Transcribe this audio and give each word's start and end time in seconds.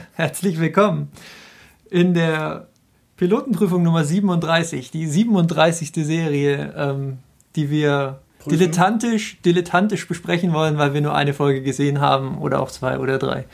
herzlich 0.14 0.58
willkommen 0.58 1.10
in 1.90 2.14
der 2.14 2.68
Pilotenprüfung 3.16 3.82
Nummer 3.82 4.04
37, 4.04 4.90
die 4.90 5.06
37. 5.06 5.92
Serie, 5.94 6.72
ähm, 6.76 7.18
die 7.56 7.70
wir 7.70 8.20
Prüfen. 8.38 8.58
dilettantisch, 8.58 9.40
dilettantisch 9.42 10.08
besprechen 10.08 10.52
wollen, 10.52 10.78
weil 10.78 10.94
wir 10.94 11.00
nur 11.00 11.14
eine 11.14 11.34
Folge 11.34 11.62
gesehen 11.62 12.00
haben 12.00 12.38
oder 12.38 12.60
auch 12.60 12.70
zwei 12.70 12.98
oder 12.98 13.18
drei. 13.18 13.44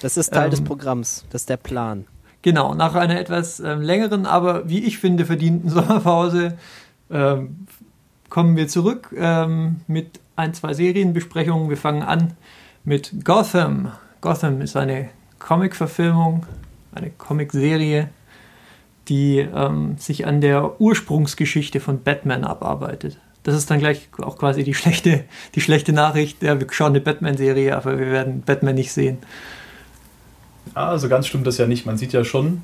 Das 0.00 0.16
ist 0.16 0.32
Teil 0.32 0.44
ähm, 0.44 0.50
des 0.50 0.62
Programms, 0.62 1.24
das 1.30 1.42
ist 1.42 1.48
der 1.48 1.56
Plan. 1.56 2.06
Genau, 2.42 2.74
nach 2.74 2.94
einer 2.94 3.18
etwas 3.18 3.60
ähm, 3.60 3.82
längeren, 3.82 4.26
aber 4.26 4.68
wie 4.68 4.84
ich 4.84 4.98
finde, 4.98 5.26
verdienten 5.26 5.68
Sommerpause 5.70 6.56
ähm, 7.10 7.66
kommen 8.28 8.56
wir 8.56 8.68
zurück 8.68 9.14
ähm, 9.16 9.80
mit 9.86 10.20
ein, 10.36 10.54
zwei 10.54 10.72
Serienbesprechungen. 10.72 11.68
Wir 11.68 11.76
fangen 11.76 12.02
an 12.02 12.34
mit 12.84 13.24
Gotham. 13.24 13.92
Gotham 14.20 14.60
ist 14.62 14.76
eine 14.76 15.10
Comic-Verfilmung, 15.40 16.46
eine 16.94 17.10
Comic-Serie, 17.10 18.08
die 19.08 19.38
ähm, 19.38 19.98
sich 19.98 20.26
an 20.26 20.40
der 20.40 20.80
Ursprungsgeschichte 20.80 21.80
von 21.80 22.02
Batman 22.02 22.44
abarbeitet. 22.44 23.18
Das 23.42 23.54
ist 23.54 23.70
dann 23.70 23.80
gleich 23.80 24.08
auch 24.20 24.38
quasi 24.38 24.62
die 24.62 24.74
schlechte, 24.74 25.24
die 25.54 25.60
schlechte 25.60 25.92
Nachricht. 25.92 26.42
Ja, 26.42 26.60
wir 26.60 26.66
schauen 26.70 26.90
eine 26.90 27.00
Batman-Serie, 27.00 27.76
aber 27.76 27.98
wir 27.98 28.12
werden 28.12 28.42
Batman 28.42 28.74
nicht 28.76 28.92
sehen. 28.92 29.18
Also 30.74 31.08
ganz 31.08 31.26
stimmt 31.26 31.46
das 31.46 31.58
ja 31.58 31.66
nicht. 31.66 31.86
Man 31.86 31.96
sieht 31.96 32.12
ja 32.12 32.22
schon 32.22 32.62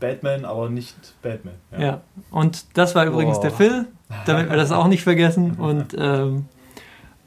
Batman, 0.00 0.44
aber 0.44 0.70
nicht 0.70 0.96
Batman. 1.22 1.54
Ja, 1.72 1.80
ja. 1.80 2.00
und 2.30 2.64
das 2.76 2.94
war 2.94 3.06
übrigens 3.06 3.38
oh. 3.38 3.42
der 3.42 3.50
Phil, 3.50 3.86
damit 4.26 4.50
wir 4.50 4.56
das 4.56 4.72
auch 4.72 4.88
nicht 4.88 5.02
vergessen. 5.02 5.52
Und 5.58 5.94
ähm, 5.96 6.46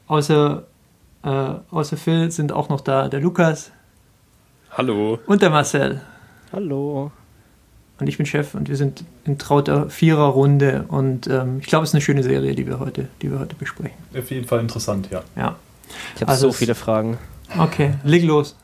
außer, 0.06 0.64
äh, 1.22 1.28
außer 1.70 1.96
Phil 1.96 2.30
sind 2.30 2.52
auch 2.52 2.68
noch 2.68 2.80
da 2.80 3.08
der 3.08 3.20
Lukas. 3.20 3.72
Hallo. 4.78 5.18
Und 5.26 5.42
der 5.42 5.50
Marcel. 5.50 6.00
Hallo. 6.52 7.10
Und 7.98 8.06
ich 8.06 8.16
bin 8.16 8.26
Chef 8.26 8.54
und 8.54 8.68
wir 8.68 8.76
sind 8.76 9.02
in 9.24 9.36
trauter 9.36 9.90
Viererrunde 9.90 10.84
und 10.86 11.26
ähm, 11.26 11.58
ich 11.58 11.66
glaube, 11.66 11.82
es 11.82 11.90
ist 11.90 11.94
eine 11.94 12.00
schöne 12.00 12.22
Serie, 12.22 12.54
die 12.54 12.64
wir 12.64 12.78
heute, 12.78 13.08
die 13.20 13.28
wir 13.28 13.40
heute 13.40 13.56
besprechen. 13.56 13.98
Auf 14.16 14.30
jeden 14.30 14.46
Fall 14.46 14.60
interessant, 14.60 15.08
ja. 15.10 15.24
Ja. 15.34 15.56
Ich 16.14 16.20
habe 16.20 16.30
also 16.30 16.50
so 16.50 16.52
viele 16.52 16.76
Fragen. 16.76 17.18
Okay, 17.58 17.94
leg 18.04 18.22
los. 18.22 18.54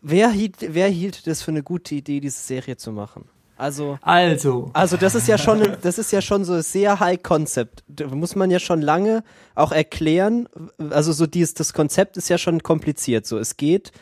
Wer 0.00 0.30
hielt, 0.30 0.56
wer 0.66 0.88
hielt 0.88 1.26
das 1.26 1.42
für 1.42 1.50
eine 1.50 1.62
gute 1.62 1.94
Idee, 1.94 2.20
diese 2.20 2.40
Serie 2.40 2.78
zu 2.78 2.90
machen? 2.90 3.26
Also, 3.58 3.98
also, 4.00 4.70
also 4.72 4.96
das 4.96 5.14
ist 5.14 5.28
ja 5.28 5.36
schon, 5.36 5.76
das 5.82 5.98
ist 5.98 6.10
ja 6.10 6.22
schon 6.22 6.46
so 6.46 6.58
sehr 6.62 7.00
High 7.00 7.22
Concept. 7.22 7.84
Da 7.88 8.06
muss 8.06 8.34
man 8.34 8.50
ja 8.50 8.60
schon 8.60 8.80
lange 8.80 9.24
auch 9.56 9.72
erklären. 9.72 10.48
Also 10.88 11.12
so 11.12 11.26
dieses, 11.26 11.52
das 11.52 11.74
Konzept 11.74 12.16
ist 12.16 12.30
ja 12.30 12.38
schon 12.38 12.62
kompliziert. 12.62 13.26
So, 13.26 13.38
es 13.38 13.58
geht 13.58 13.92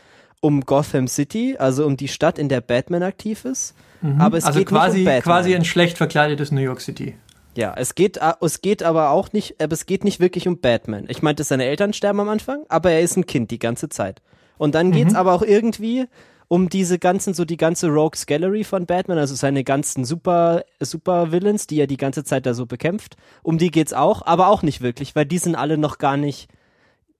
um 0.44 0.60
Gotham 0.60 1.08
City, 1.08 1.56
also 1.58 1.86
um 1.86 1.96
die 1.96 2.06
Stadt, 2.06 2.38
in 2.38 2.50
der 2.50 2.60
Batman 2.60 3.02
aktiv 3.02 3.46
ist. 3.46 3.74
Mhm. 4.02 4.20
Aber 4.20 4.36
es 4.36 4.44
also 4.44 4.58
geht 4.58 4.68
quasi, 4.68 4.98
nicht 4.98 5.06
um 5.06 5.12
Batman. 5.14 5.22
quasi 5.22 5.54
ein 5.54 5.64
schlecht 5.64 5.96
verkleidetes 5.96 6.52
New 6.52 6.60
York 6.60 6.82
City. 6.82 7.16
Ja, 7.56 7.72
es 7.74 7.94
geht, 7.94 8.20
es 8.42 8.60
geht 8.60 8.82
aber 8.82 9.08
auch 9.08 9.32
nicht, 9.32 9.62
aber 9.62 9.72
es 9.72 9.86
geht 9.86 10.04
nicht 10.04 10.20
wirklich 10.20 10.46
um 10.46 10.60
Batman. 10.60 11.06
Ich 11.08 11.22
meinte, 11.22 11.44
seine 11.44 11.64
Eltern 11.64 11.94
sterben 11.94 12.20
am 12.20 12.28
Anfang, 12.28 12.64
aber 12.68 12.90
er 12.90 13.00
ist 13.00 13.16
ein 13.16 13.24
Kind 13.24 13.52
die 13.52 13.58
ganze 13.58 13.88
Zeit. 13.88 14.20
Und 14.58 14.74
dann 14.74 14.92
geht's 14.92 15.12
mhm. 15.12 15.18
aber 15.18 15.32
auch 15.32 15.42
irgendwie 15.42 16.04
um 16.48 16.68
diese 16.68 16.98
ganzen, 16.98 17.32
so 17.32 17.46
die 17.46 17.56
ganze 17.56 17.88
Rogues 17.88 18.26
Gallery 18.26 18.64
von 18.64 18.84
Batman, 18.84 19.16
also 19.16 19.34
seine 19.34 19.64
ganzen 19.64 20.04
Super, 20.04 20.64
Super 20.78 21.32
Villains, 21.32 21.66
die 21.66 21.80
er 21.80 21.86
die 21.86 21.96
ganze 21.96 22.22
Zeit 22.22 22.44
da 22.44 22.52
so 22.52 22.66
bekämpft. 22.66 23.16
Um 23.42 23.56
die 23.56 23.70
geht's 23.70 23.94
auch, 23.94 24.20
aber 24.26 24.48
auch 24.48 24.62
nicht 24.62 24.82
wirklich, 24.82 25.16
weil 25.16 25.24
die 25.24 25.38
sind 25.38 25.54
alle 25.54 25.78
noch 25.78 25.96
gar 25.96 26.18
nicht 26.18 26.50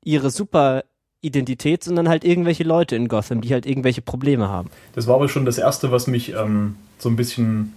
ihre 0.03 0.31
Super 0.31 0.85
Identität, 1.25 1.83
sondern 1.83 2.09
halt 2.09 2.25
irgendwelche 2.25 2.65
Leute 2.65 2.97
in 2.97 3.09
Gotham, 3.09 3.41
die 3.41 3.53
halt 3.53 3.67
irgendwelche 3.67 4.03
Probleme 4.03 4.49
haben. 4.49 4.71
Das 4.95 5.07
war 5.07 5.17
aber 5.17 5.29
schon 5.29 5.45
das 5.45 5.59
Erste, 5.59 5.91
was 5.91 6.07
mich 6.07 6.35
ähm, 6.35 6.77
so 6.99 7.09
ein 7.09 7.17
bisschen, 7.17 7.73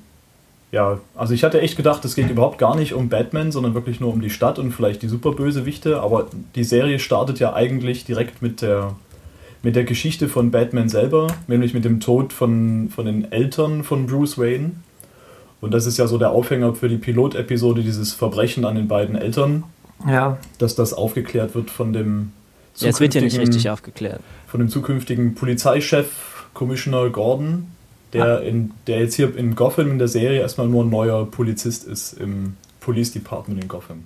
ja, 0.71 0.99
also 1.15 1.33
ich 1.33 1.43
hatte 1.43 1.61
echt 1.61 1.77
gedacht, 1.77 2.03
es 2.05 2.15
geht 2.15 2.29
überhaupt 2.29 2.57
gar 2.57 2.75
nicht 2.75 2.93
um 2.93 3.09
Batman, 3.09 3.51
sondern 3.51 3.73
wirklich 3.73 3.99
nur 3.99 4.13
um 4.13 4.21
die 4.21 4.29
Stadt 4.29 4.59
und 4.59 4.71
vielleicht 4.71 5.01
die 5.01 5.07
Superbösewichte, 5.07 6.01
aber 6.01 6.27
die 6.55 6.63
Serie 6.63 6.99
startet 6.99 7.39
ja 7.39 7.53
eigentlich 7.53 8.05
direkt 8.05 8.41
mit 8.41 8.61
der, 8.61 8.95
mit 9.63 9.75
der 9.75 9.85
Geschichte 9.85 10.27
von 10.27 10.51
Batman 10.51 10.89
selber, 10.89 11.27
nämlich 11.47 11.73
mit 11.73 11.85
dem 11.85 11.99
Tod 11.99 12.33
von, 12.33 12.89
von 12.93 13.05
den 13.05 13.31
Eltern 13.31 13.83
von 13.83 14.07
Bruce 14.07 14.37
Wayne. 14.37 14.71
Und 15.59 15.73
das 15.73 15.87
ist 15.87 15.97
ja 15.97 16.05
so 16.05 16.19
der 16.19 16.31
Aufhänger 16.31 16.75
für 16.75 16.87
die 16.87 16.97
Pilotepisode, 16.97 17.81
dieses 17.81 18.13
Verbrechen 18.13 18.63
an 18.63 18.75
den 18.75 18.87
beiden 18.87 19.15
Eltern. 19.15 19.63
Ja. 20.07 20.37
Dass 20.59 20.75
das 20.75 20.93
aufgeklärt 20.93 21.55
wird 21.55 21.71
von 21.71 21.93
dem 21.93 22.31
ja, 22.77 22.89
es 22.89 22.99
wird 22.99 23.13
ja 23.15 23.21
nicht 23.21 23.39
richtig 23.39 23.69
aufgeklärt. 23.69 24.21
Von 24.47 24.59
dem 24.59 24.69
zukünftigen 24.69 25.35
Polizeichef 25.35 26.47
Commissioner 26.53 27.09
Gordon, 27.09 27.67
der, 28.13 28.25
ah. 28.25 28.37
in, 28.37 28.71
der 28.87 28.99
jetzt 28.99 29.15
hier 29.15 29.35
in 29.35 29.55
Gotham 29.55 29.91
in 29.91 29.99
der 29.99 30.07
Serie 30.07 30.41
erstmal 30.41 30.67
nur 30.67 30.83
ein 30.83 30.89
neuer 30.89 31.25
Polizist 31.29 31.85
ist 31.85 32.13
im 32.13 32.55
Police 32.79 33.11
Department 33.11 33.61
in 33.61 33.67
Gotham. 33.67 34.05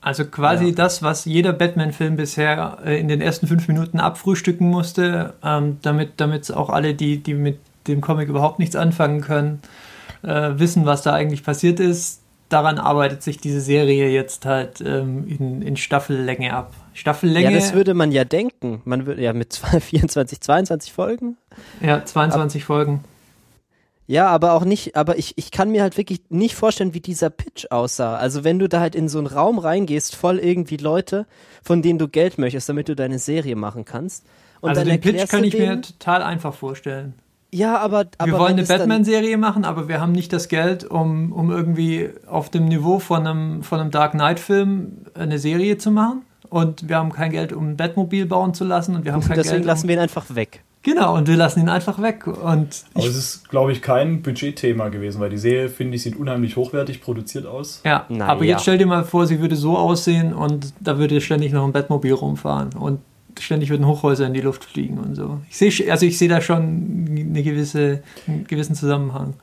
Also 0.00 0.24
quasi 0.24 0.66
ja. 0.66 0.72
das, 0.72 1.02
was 1.02 1.26
jeder 1.26 1.52
Batman-Film 1.52 2.16
bisher 2.16 2.78
äh, 2.84 2.98
in 2.98 3.08
den 3.08 3.20
ersten 3.20 3.46
fünf 3.46 3.68
Minuten 3.68 4.00
abfrühstücken 4.00 4.68
musste, 4.68 5.34
ähm, 5.44 5.78
damit 5.82 6.18
es 6.18 6.50
auch 6.50 6.70
alle, 6.70 6.94
die, 6.94 7.18
die 7.18 7.34
mit 7.34 7.58
dem 7.86 8.00
Comic 8.00 8.28
überhaupt 8.28 8.58
nichts 8.58 8.76
anfangen 8.76 9.20
können, 9.20 9.60
äh, 10.22 10.52
wissen, 10.54 10.86
was 10.86 11.02
da 11.02 11.12
eigentlich 11.12 11.44
passiert 11.44 11.80
ist. 11.80 12.22
Daran 12.48 12.78
arbeitet 12.78 13.22
sich 13.22 13.38
diese 13.38 13.60
Serie 13.60 14.08
jetzt 14.08 14.46
halt 14.46 14.80
ähm, 14.80 15.26
in, 15.28 15.62
in 15.62 15.76
Staffellänge 15.76 16.54
ab. 16.54 16.72
Staffellänge. 16.94 17.50
Ja, 17.50 17.54
das 17.54 17.72
würde 17.72 17.94
man 17.94 18.12
ja 18.12 18.24
denken. 18.24 18.82
Man 18.84 19.06
würde 19.06 19.22
ja 19.22 19.32
mit 19.32 19.54
24, 19.54 20.40
22 20.40 20.92
Folgen. 20.92 21.36
Ja, 21.80 22.04
22 22.04 22.62
Ab 22.62 22.66
Folgen. 22.66 23.04
Ja, 24.06 24.26
aber 24.26 24.54
auch 24.54 24.64
nicht, 24.64 24.96
aber 24.96 25.18
ich, 25.18 25.38
ich 25.38 25.52
kann 25.52 25.70
mir 25.70 25.82
halt 25.82 25.96
wirklich 25.96 26.22
nicht 26.30 26.56
vorstellen, 26.56 26.94
wie 26.94 27.00
dieser 27.00 27.30
Pitch 27.30 27.66
aussah. 27.70 28.16
Also 28.16 28.42
wenn 28.42 28.58
du 28.58 28.68
da 28.68 28.80
halt 28.80 28.96
in 28.96 29.08
so 29.08 29.18
einen 29.18 29.28
Raum 29.28 29.60
reingehst, 29.60 30.16
voll 30.16 30.40
irgendwie 30.40 30.78
Leute, 30.78 31.26
von 31.62 31.80
denen 31.80 32.00
du 32.00 32.08
Geld 32.08 32.36
möchtest, 32.36 32.68
damit 32.68 32.88
du 32.88 32.96
deine 32.96 33.20
Serie 33.20 33.54
machen 33.54 33.84
kannst. 33.84 34.26
Und 34.60 34.70
also 34.70 34.82
den 34.82 35.00
Pitch 35.00 35.28
kann 35.28 35.44
ich 35.44 35.56
mir 35.56 35.80
total 35.80 36.24
einfach 36.24 36.54
vorstellen. 36.54 37.14
Ja, 37.52 37.78
aber, 37.78 38.06
aber 38.18 38.32
wir 38.32 38.38
wollen 38.38 38.58
eine 38.58 38.64
Batman-Serie 38.64 39.36
machen, 39.36 39.64
aber 39.64 39.86
wir 39.86 40.00
haben 40.00 40.12
nicht 40.12 40.32
das 40.32 40.48
Geld, 40.48 40.84
um, 40.84 41.30
um 41.30 41.52
irgendwie 41.52 42.10
auf 42.26 42.48
dem 42.48 42.64
Niveau 42.64 42.98
von 42.98 43.26
einem, 43.26 43.62
von 43.62 43.78
einem 43.78 43.92
Dark 43.92 44.12
Knight-Film 44.12 45.06
eine 45.14 45.38
Serie 45.38 45.78
zu 45.78 45.92
machen 45.92 46.22
und 46.50 46.88
wir 46.88 46.96
haben 46.96 47.12
kein 47.12 47.30
Geld, 47.30 47.52
um 47.52 47.70
ein 47.70 47.76
Bettmobil 47.76 48.26
bauen 48.26 48.54
zu 48.54 48.64
lassen 48.64 48.94
und 48.96 49.04
wir 49.04 49.12
haben 49.12 49.20
kein 49.20 49.36
Deswegen 49.36 49.42
Geld. 49.42 49.46
Deswegen 49.46 49.66
lassen 49.66 49.82
um 49.84 49.88
wir 49.88 49.96
ihn 49.96 50.02
einfach 50.02 50.34
weg. 50.34 50.62
Genau, 50.82 51.14
und 51.14 51.28
wir 51.28 51.36
lassen 51.36 51.60
ihn 51.60 51.68
einfach 51.68 52.00
weg. 52.00 52.26
Und 52.26 52.84
Aber 52.94 53.06
es 53.06 53.16
ist, 53.16 53.50
glaube 53.50 53.72
ich, 53.72 53.82
kein 53.82 54.22
Budgetthema 54.22 54.88
gewesen, 54.88 55.20
weil 55.20 55.28
die 55.28 55.38
Serie, 55.38 55.68
finde 55.68 55.96
ich, 55.96 56.02
sieht 56.02 56.16
unheimlich 56.16 56.56
hochwertig 56.56 57.02
produziert 57.02 57.46
aus. 57.46 57.82
Ja, 57.84 58.06
Na 58.08 58.26
aber 58.26 58.44
ja. 58.44 58.52
jetzt 58.52 58.62
stell 58.62 58.78
dir 58.78 58.86
mal 58.86 59.04
vor, 59.04 59.26
sie 59.26 59.40
würde 59.40 59.56
so 59.56 59.76
aussehen 59.76 60.32
und 60.32 60.72
da 60.80 60.98
würde 60.98 61.20
ständig 61.20 61.52
noch 61.52 61.64
ein 61.64 61.72
Bettmobil 61.72 62.14
rumfahren 62.14 62.70
und 62.72 63.00
ständig 63.38 63.70
würden 63.70 63.86
Hochhäuser 63.86 64.26
in 64.26 64.34
die 64.34 64.40
Luft 64.40 64.64
fliegen 64.64 64.98
und 64.98 65.14
so. 65.14 65.40
Ich 65.50 65.58
sehe, 65.58 65.92
also 65.92 66.06
ich 66.06 66.16
sehe 66.16 66.28
da 66.28 66.40
schon 66.40 67.06
eine 67.08 67.42
gewisse, 67.42 68.02
einen 68.26 68.46
gewissen 68.46 68.74
Zusammenhang. 68.74 69.34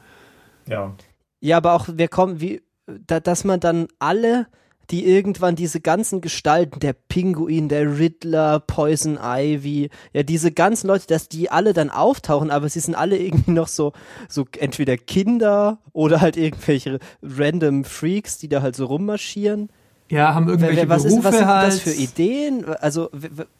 Ja. 0.68 0.94
Ja, 1.39 1.57
aber 1.57 1.74
auch, 1.74 1.88
wir 1.94 2.07
kommen, 2.07 2.41
wie, 2.41 2.62
da, 2.88 3.19
dass 3.19 3.44
man 3.44 3.59
dann 3.59 3.88
alle 4.00 4.47
die 4.92 5.06
irgendwann 5.06 5.56
diese 5.56 5.81
ganzen 5.81 6.22
Gestalten, 6.22 6.80
der 6.80 6.94
Pinguin, 6.94 7.68
der 7.70 8.00
Riddler, 8.00 8.59
Poison 8.59 9.20
Ivy, 9.22 9.90
ja, 10.14 10.24
diese 10.24 10.52
ganzen 10.52 10.88
Leute, 10.88 11.08
dass 11.08 11.28
die 11.28 11.50
alle 11.50 11.74
dann 11.74 11.90
auftauchen, 11.90 12.52
aber 12.52 12.70
sie 12.70 12.80
sind 12.80 12.96
alle 12.96 13.18
irgendwie 13.28 13.52
noch 13.52 13.68
so, 13.68 13.94
so 14.30 14.46
entweder 14.59 14.98
Kinder 14.98 15.80
oder 15.94 16.22
halt 16.22 16.38
irgendwelche 16.38 17.00
random 17.22 17.84
Freaks, 17.84 18.38
die 18.38 18.48
da 18.48 18.62
halt 18.62 18.75
so 18.75 18.86
rummarschieren. 18.86 19.70
Ja, 20.09 20.34
haben 20.34 20.48
irgendwelche 20.48 20.88
was 20.88 21.04
Berufe 21.04 21.19
ist, 21.19 21.25
was 21.25 21.38
sind 21.38 21.48
halt. 21.48 21.68
das 21.68 21.80
für 21.81 21.92
Ideen? 21.92 22.66
Also, 22.66 23.09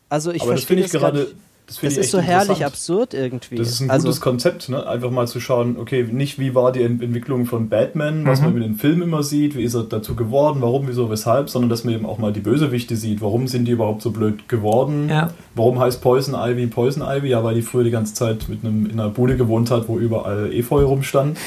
also 0.08 0.32
ich 0.32 0.42
aber 0.42 0.52
verstehe 0.52 0.82
das, 0.82 0.92
das 0.92 1.02
gerade 1.02 1.28
das, 1.68 1.82
das 1.82 1.98
ist 1.98 2.12
so 2.12 2.20
herrlich 2.20 2.66
absurd 2.66 3.14
irgendwie. 3.14 3.56
Das 3.56 3.68
ist 3.68 3.82
ein 3.82 3.90
also, 3.90 4.08
gutes 4.08 4.22
Konzept, 4.22 4.70
ne? 4.70 4.88
einfach 4.88 5.12
mal 5.12 5.28
zu 5.28 5.42
schauen, 5.42 5.76
okay, 5.78 6.04
nicht 6.10 6.40
wie 6.40 6.56
war 6.56 6.72
die 6.72 6.82
Entwicklung 6.82 7.46
von 7.46 7.68
Batman, 7.68 8.26
was 8.26 8.40
mhm. 8.40 8.46
man 8.46 8.56
in 8.56 8.62
den 8.62 8.76
Filmen 8.76 9.02
immer 9.02 9.22
sieht, 9.22 9.58
wie 9.58 9.64
ist 9.64 9.74
er 9.74 9.84
dazu 9.84 10.16
geworden, 10.16 10.62
warum, 10.62 10.88
wieso, 10.88 11.10
weshalb, 11.10 11.50
sondern 11.50 11.70
dass 11.70 11.84
man 11.84 11.94
eben 11.94 12.06
auch 12.06 12.20
mal 12.20 12.32
die 12.32 12.40
Bösewichte 12.40 12.96
sieht, 12.96 13.20
warum 13.20 13.48
sind 13.48 13.66
die 13.66 13.72
überhaupt 13.72 14.02
so 14.02 14.12
blöd 14.12 14.48
geworden, 14.48 15.10
ja. 15.10 15.32
warum 15.56 15.78
heißt 15.78 16.02
Poison 16.02 16.36
Ivy 16.36 16.68
Poison 16.68 17.04
Ivy, 17.06 17.28
ja, 17.28 17.44
weil 17.44 17.56
die 17.56 17.62
früher 17.62 17.84
die 17.84 17.92
ganze 17.92 18.14
Zeit 18.14 18.48
mit 18.48 18.64
einem, 18.64 18.86
in 18.86 18.98
einer 18.98 19.10
Bude 19.10 19.36
gewohnt 19.36 19.70
hat, 19.70 19.90
wo 19.90 20.00
überall 20.00 20.54
Efeu 20.54 20.86
rumstand. 20.86 21.38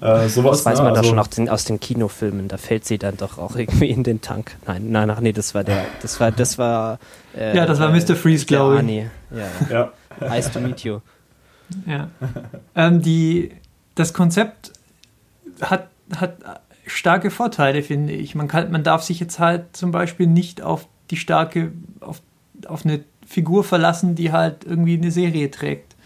Äh, 0.00 0.28
sowas, 0.28 0.58
das 0.58 0.66
weiß 0.66 0.78
ne? 0.78 0.84
man 0.84 0.92
ne? 0.92 0.98
also, 0.98 1.02
doch 1.02 1.08
schon 1.08 1.18
aus 1.18 1.30
den, 1.30 1.48
aus 1.48 1.64
den 1.64 1.80
Kinofilmen. 1.80 2.48
Da 2.48 2.56
fällt 2.56 2.84
sie 2.84 2.98
dann 2.98 3.16
doch 3.16 3.38
auch 3.38 3.56
irgendwie 3.56 3.90
in 3.90 4.02
den 4.02 4.20
Tank. 4.20 4.56
Nein, 4.66 4.90
nein, 4.90 5.10
ach 5.10 5.20
nee, 5.20 5.32
das 5.32 5.54
war 5.54 5.64
der, 5.64 5.84
das 6.02 6.20
war, 6.20 6.32
das 6.32 6.58
war. 6.58 6.98
Äh, 7.36 7.56
ja, 7.56 7.66
das 7.66 7.78
war 7.78 7.90
Mr. 7.90 8.16
Freeze, 8.16 8.46
glaube 8.46 8.82
ich. 8.82 9.04
Ja. 9.36 9.46
ja. 9.70 9.92
Nice 10.20 10.50
to 10.50 10.60
meet 10.60 10.80
you. 10.80 11.00
Ja. 11.86 12.08
Ähm, 12.74 13.02
die, 13.02 13.52
das 13.94 14.12
Konzept 14.12 14.72
hat, 15.60 15.88
hat 16.14 16.36
starke 16.86 17.30
Vorteile, 17.30 17.82
finde 17.82 18.12
ich. 18.12 18.34
Man, 18.34 18.48
kann, 18.48 18.70
man 18.70 18.82
darf 18.82 19.02
sich 19.02 19.20
jetzt 19.20 19.38
halt 19.38 19.76
zum 19.76 19.90
Beispiel 19.90 20.26
nicht 20.26 20.62
auf 20.62 20.86
die 21.10 21.16
starke, 21.16 21.72
auf, 22.00 22.22
auf 22.66 22.84
eine 22.84 23.00
Figur 23.26 23.64
verlassen, 23.64 24.14
die 24.14 24.32
halt 24.32 24.64
irgendwie 24.64 24.94
eine 24.94 25.10
Serie 25.10 25.50
trägt. 25.50 25.96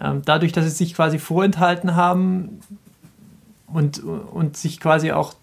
Ähm, 0.00 0.22
dadurch, 0.24 0.52
dass 0.52 0.64
sie 0.64 0.70
sich 0.70 0.94
quasi 0.94 1.18
vorenthalten 1.18 1.94
haben 1.94 2.60
und, 3.72 4.02
und 4.02 4.56
sich 4.56 4.80
quasi 4.80 5.12
auch 5.12 5.34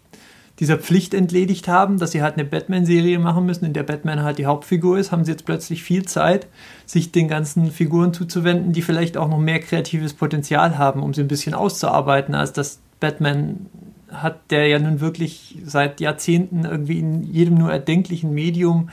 dieser 0.59 0.77
Pflicht 0.77 1.13
entledigt 1.13 1.67
haben, 1.67 1.99
dass 1.99 2.11
sie 2.11 2.23
halt 2.23 2.33
eine 2.33 2.45
Batman-Serie 2.45 3.19
machen 3.19 3.45
müssen, 3.45 3.65
in 3.65 3.73
der 3.73 3.83
Batman 3.83 4.23
halt 4.23 4.39
die 4.39 4.47
Hauptfigur 4.47 4.97
ist, 4.97 5.11
haben 5.11 5.23
sie 5.23 5.31
jetzt 5.31 5.45
plötzlich 5.45 5.83
viel 5.83 6.05
Zeit, 6.05 6.47
sich 6.85 7.11
den 7.11 7.27
ganzen 7.27 7.71
Figuren 7.71 8.13
zuzuwenden, 8.13 8.73
die 8.73 8.81
vielleicht 8.81 9.17
auch 9.17 9.29
noch 9.29 9.37
mehr 9.37 9.59
kreatives 9.59 10.15
Potenzial 10.15 10.77
haben, 10.77 11.03
um 11.03 11.13
sie 11.13 11.21
ein 11.21 11.27
bisschen 11.27 11.53
auszuarbeiten, 11.53 12.33
als 12.33 12.53
das 12.53 12.79
Batman 12.99 13.67
hat, 14.11 14.49
der 14.49 14.67
ja 14.67 14.79
nun 14.79 14.99
wirklich 14.99 15.59
seit 15.63 15.99
Jahrzehnten 15.99 16.65
irgendwie 16.65 16.99
in 16.99 17.23
jedem 17.23 17.55
nur 17.55 17.71
erdenklichen 17.71 18.33
Medium 18.33 18.89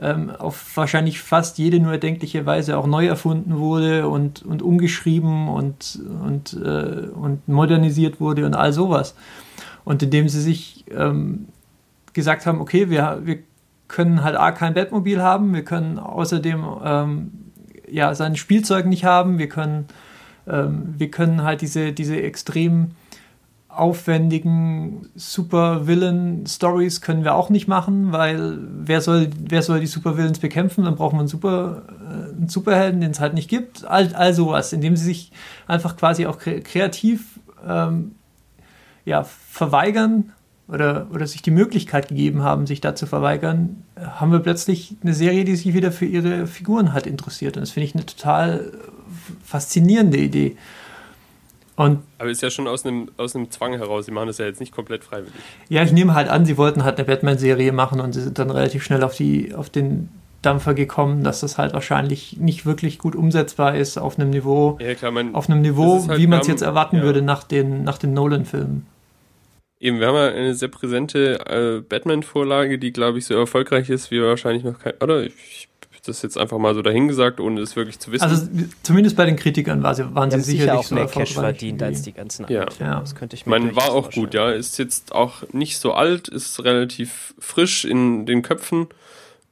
ähm, 0.00 0.30
auf 0.30 0.76
wahrscheinlich 0.76 1.20
fast 1.20 1.58
jede 1.58 1.78
nur 1.78 1.92
erdenkliche 1.92 2.46
Weise 2.46 2.78
auch 2.78 2.86
neu 2.86 3.06
erfunden 3.06 3.58
wurde 3.58 4.08
und, 4.08 4.42
und 4.42 4.62
umgeschrieben 4.62 5.48
und, 5.48 5.98
und, 6.24 6.54
äh, 6.54 7.08
und 7.08 7.46
modernisiert 7.48 8.20
wurde 8.20 8.46
und 8.46 8.54
all 8.54 8.72
sowas. 8.72 9.14
Und 9.84 10.02
indem 10.02 10.28
sie 10.28 10.40
sich 10.40 10.84
ähm, 10.90 11.48
gesagt 12.12 12.46
haben, 12.46 12.60
okay, 12.60 12.90
wir, 12.90 13.20
wir 13.24 13.38
können 13.88 14.22
halt 14.22 14.36
A, 14.36 14.52
kein 14.52 14.74
Bettmobil 14.74 15.20
haben, 15.20 15.52
wir 15.52 15.64
können 15.64 15.98
außerdem 15.98 16.64
ähm, 16.84 17.32
ja, 17.90 18.14
sein 18.14 18.36
Spielzeug 18.36 18.86
nicht 18.86 19.04
haben, 19.04 19.38
wir 19.38 19.48
können, 19.48 19.86
ähm, 20.46 20.94
wir 20.96 21.10
können 21.10 21.42
halt 21.42 21.60
diese, 21.60 21.92
diese 21.92 22.20
extrem 22.20 22.92
aufwendigen 23.72 25.08
Super-Villain-Stories 25.14 27.00
können 27.00 27.24
wir 27.24 27.34
auch 27.34 27.50
nicht 27.50 27.68
machen, 27.68 28.12
weil 28.12 28.58
wer 28.60 29.00
soll, 29.00 29.30
wer 29.38 29.62
soll 29.62 29.80
die 29.80 29.86
Super-Villains 29.86 30.40
bekämpfen? 30.40 30.84
Dann 30.84 30.96
brauchen 30.96 31.16
wir 31.16 31.20
einen, 31.20 31.28
Super, 31.28 31.82
äh, 32.00 32.36
einen 32.36 32.48
Superhelden, 32.48 33.00
den 33.00 33.12
es 33.12 33.20
halt 33.20 33.34
nicht 33.34 33.48
gibt. 33.48 33.84
All, 33.84 34.14
all 34.14 34.34
sowas, 34.34 34.72
indem 34.72 34.96
sie 34.96 35.04
sich 35.04 35.32
einfach 35.66 35.96
quasi 35.96 36.26
auch 36.26 36.38
kreativ 36.38 37.38
ähm, 37.66 38.12
ja, 39.04 39.24
verweigern 39.24 40.32
oder, 40.68 41.06
oder 41.12 41.26
sich 41.26 41.42
die 41.42 41.50
Möglichkeit 41.50 42.08
gegeben 42.08 42.42
haben, 42.42 42.66
sich 42.66 42.80
da 42.80 42.94
zu 42.94 43.06
verweigern, 43.06 43.82
haben 43.98 44.32
wir 44.32 44.40
plötzlich 44.40 44.96
eine 45.02 45.14
Serie, 45.14 45.44
die 45.44 45.56
sich 45.56 45.74
wieder 45.74 45.92
für 45.92 46.06
ihre 46.06 46.46
Figuren 46.46 46.92
hat 46.92 47.06
interessiert. 47.06 47.56
Und 47.56 47.62
das 47.62 47.70
finde 47.70 47.86
ich 47.86 47.94
eine 47.94 48.06
total 48.06 48.72
faszinierende 49.44 50.18
Idee. 50.18 50.56
Und 51.80 52.00
Aber 52.18 52.28
ist 52.28 52.42
ja 52.42 52.50
schon 52.50 52.68
aus 52.68 52.84
einem, 52.84 53.10
aus 53.16 53.34
einem 53.34 53.50
Zwang 53.50 53.72
heraus. 53.72 54.04
Sie 54.04 54.12
machen 54.12 54.26
das 54.26 54.36
ja 54.36 54.44
jetzt 54.44 54.60
nicht 54.60 54.70
komplett 54.70 55.02
freiwillig. 55.02 55.32
Ja, 55.70 55.82
ich 55.82 55.92
nehme 55.92 56.12
halt 56.12 56.28
an, 56.28 56.44
sie 56.44 56.58
wollten 56.58 56.84
halt 56.84 56.98
eine 56.98 57.06
Batman-Serie 57.06 57.72
machen 57.72 58.00
und 58.00 58.12
sie 58.12 58.20
sind 58.20 58.38
dann 58.38 58.50
relativ 58.50 58.84
schnell 58.84 59.02
auf, 59.02 59.14
die, 59.14 59.54
auf 59.54 59.70
den 59.70 60.10
Dampfer 60.42 60.74
gekommen, 60.74 61.24
dass 61.24 61.40
das 61.40 61.56
halt 61.56 61.72
wahrscheinlich 61.72 62.36
nicht 62.36 62.66
wirklich 62.66 62.98
gut 62.98 63.16
umsetzbar 63.16 63.76
ist 63.76 63.96
auf 63.96 64.18
einem 64.18 64.28
Niveau, 64.28 64.76
ja, 64.78 64.94
klar, 64.94 65.10
mein, 65.10 65.34
auf 65.34 65.48
einem 65.48 65.62
Niveau, 65.62 66.06
halt, 66.06 66.20
wie 66.20 66.26
man 66.26 66.40
es 66.40 66.48
jetzt 66.48 66.60
erwarten 66.60 66.96
ja. 66.96 67.02
würde 67.02 67.22
nach 67.22 67.44
den, 67.44 67.82
nach 67.82 67.96
den 67.96 68.12
Nolan-Filmen. 68.12 68.84
Eben, 69.80 70.00
wir 70.00 70.08
haben 70.08 70.16
ja 70.16 70.28
eine 70.28 70.54
sehr 70.54 70.68
präsente 70.68 71.40
äh, 71.46 71.80
Batman-Vorlage, 71.80 72.78
die, 72.78 72.92
glaube 72.92 73.16
ich, 73.16 73.24
so 73.24 73.34
erfolgreich 73.34 73.88
ist 73.88 74.10
wie 74.10 74.20
wahrscheinlich 74.20 74.64
noch 74.64 74.78
kein. 74.78 74.92
Oder 75.00 75.22
ich 75.22 75.69
das 76.02 76.22
jetzt 76.22 76.38
einfach 76.38 76.58
mal 76.58 76.74
so 76.74 76.82
dahingesagt, 76.82 77.40
ohne 77.40 77.60
es 77.60 77.76
wirklich 77.76 77.98
zu 77.98 78.12
wissen. 78.12 78.22
Also 78.22 78.48
zumindest 78.82 79.16
bei 79.16 79.26
den 79.26 79.36
Kritikern 79.36 79.82
war 79.82 79.94
sie, 79.94 80.14
waren 80.14 80.30
sie 80.30 80.40
sicherlich 80.40 80.60
sicher 80.60 80.78
auch 80.78 80.84
so 80.84 80.94
mehr 80.94 81.06
Cash 81.06 81.34
verdient 81.34 81.82
als 81.82 82.02
die 82.02 82.12
ganzen 82.12 82.46
ja. 82.48 82.66
ja. 82.78 83.00
Das 83.00 83.14
könnte 83.14 83.36
ich 83.36 83.46
mir 83.46 83.58
Man 83.58 83.76
war 83.76 83.92
auch 83.92 84.10
gut, 84.10 84.34
ja. 84.34 84.50
Ist 84.50 84.78
jetzt 84.78 85.12
auch 85.12 85.42
nicht 85.52 85.78
so 85.78 85.92
alt, 85.92 86.28
ist 86.28 86.64
relativ 86.64 87.34
frisch 87.38 87.84
in 87.84 88.26
den 88.26 88.42
Köpfen. 88.42 88.88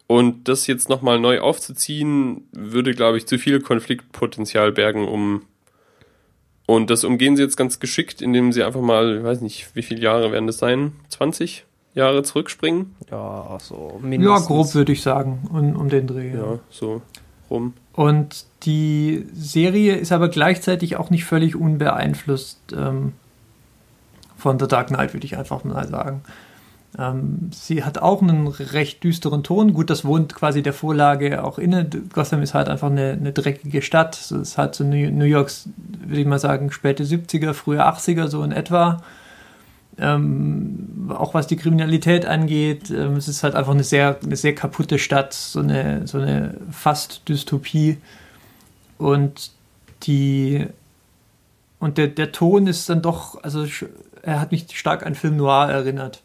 Und 0.06 0.48
das 0.48 0.66
jetzt 0.66 0.88
nochmal 0.88 1.20
neu 1.20 1.40
aufzuziehen, 1.40 2.48
würde, 2.52 2.94
glaube 2.94 3.18
ich, 3.18 3.26
zu 3.26 3.38
viel 3.38 3.60
Konfliktpotenzial 3.60 4.72
bergen, 4.72 5.06
um. 5.06 5.42
Und 6.64 6.88
das 6.88 7.04
umgehen 7.04 7.36
sie 7.36 7.42
jetzt 7.42 7.56
ganz 7.56 7.78
geschickt, 7.78 8.22
indem 8.22 8.52
sie 8.52 8.62
einfach 8.62 8.80
mal, 8.80 9.18
ich 9.18 9.24
weiß 9.24 9.42
nicht, 9.42 9.74
wie 9.74 9.82
viele 9.82 10.00
Jahre 10.00 10.32
werden 10.32 10.46
das 10.46 10.58
sein? 10.58 10.92
20? 11.10 11.64
Jahre 11.98 12.22
zurückspringen? 12.22 12.94
Ja, 13.10 13.58
so 13.60 13.98
mindestens. 14.02 14.40
Ja, 14.40 14.46
grob 14.46 14.74
würde 14.74 14.92
ich 14.92 15.02
sagen, 15.02 15.48
um, 15.52 15.76
um 15.76 15.88
den 15.88 16.06
Dreh. 16.06 16.32
Ja. 16.32 16.58
so 16.70 17.02
rum. 17.50 17.74
Und 17.92 18.46
die 18.62 19.26
Serie 19.34 19.96
ist 19.96 20.12
aber 20.12 20.28
gleichzeitig 20.28 20.96
auch 20.96 21.10
nicht 21.10 21.24
völlig 21.24 21.56
unbeeinflusst 21.56 22.58
ähm, 22.76 23.12
von 24.36 24.58
The 24.58 24.68
Dark 24.68 24.88
Knight, 24.88 25.12
würde 25.12 25.26
ich 25.26 25.36
einfach 25.36 25.64
mal 25.64 25.86
sagen. 25.88 26.22
Ähm, 26.96 27.50
sie 27.52 27.84
hat 27.84 27.98
auch 27.98 28.22
einen 28.22 28.46
recht 28.46 29.02
düsteren 29.04 29.42
Ton. 29.42 29.74
Gut, 29.74 29.90
das 29.90 30.04
wohnt 30.04 30.34
quasi 30.34 30.62
der 30.62 30.72
Vorlage 30.72 31.44
auch 31.44 31.58
inne. 31.58 31.88
Gotham 32.12 32.42
ist 32.42 32.54
halt 32.54 32.68
einfach 32.68 32.90
eine, 32.90 33.12
eine 33.12 33.32
dreckige 33.32 33.82
Stadt. 33.82 34.18
Es 34.18 34.30
ist 34.30 34.56
halt 34.56 34.74
so 34.74 34.84
New 34.84 35.24
Yorks, 35.24 35.68
würde 36.06 36.20
ich 36.20 36.26
mal 36.26 36.38
sagen, 36.38 36.70
späte 36.70 37.04
70er, 37.04 37.52
frühe 37.52 37.84
80er, 37.84 38.28
so 38.28 38.42
in 38.42 38.52
etwa. 38.52 39.02
Ähm, 40.00 41.10
auch 41.14 41.34
was 41.34 41.46
die 41.46 41.56
Kriminalität 41.56 42.26
angeht, 42.26 42.90
ähm, 42.90 43.16
es 43.16 43.26
ist 43.28 43.42
halt 43.42 43.54
einfach 43.54 43.72
eine 43.72 43.84
sehr, 43.84 44.18
eine 44.22 44.36
sehr 44.36 44.54
kaputte 44.54 44.98
Stadt, 44.98 45.34
so 45.34 45.60
eine, 45.60 46.06
so 46.06 46.18
eine 46.18 46.54
fast 46.70 47.28
Dystopie. 47.28 47.98
Und 48.96 49.50
die 50.04 50.66
und 51.78 51.98
der, 51.98 52.08
der 52.08 52.32
Ton 52.32 52.66
ist 52.66 52.88
dann 52.88 53.02
doch, 53.02 53.42
also 53.42 53.66
er 54.22 54.40
hat 54.40 54.50
mich 54.52 54.66
stark 54.76 55.06
an 55.06 55.14
Film 55.14 55.36
Noir 55.36 55.68
erinnert. 55.70 56.22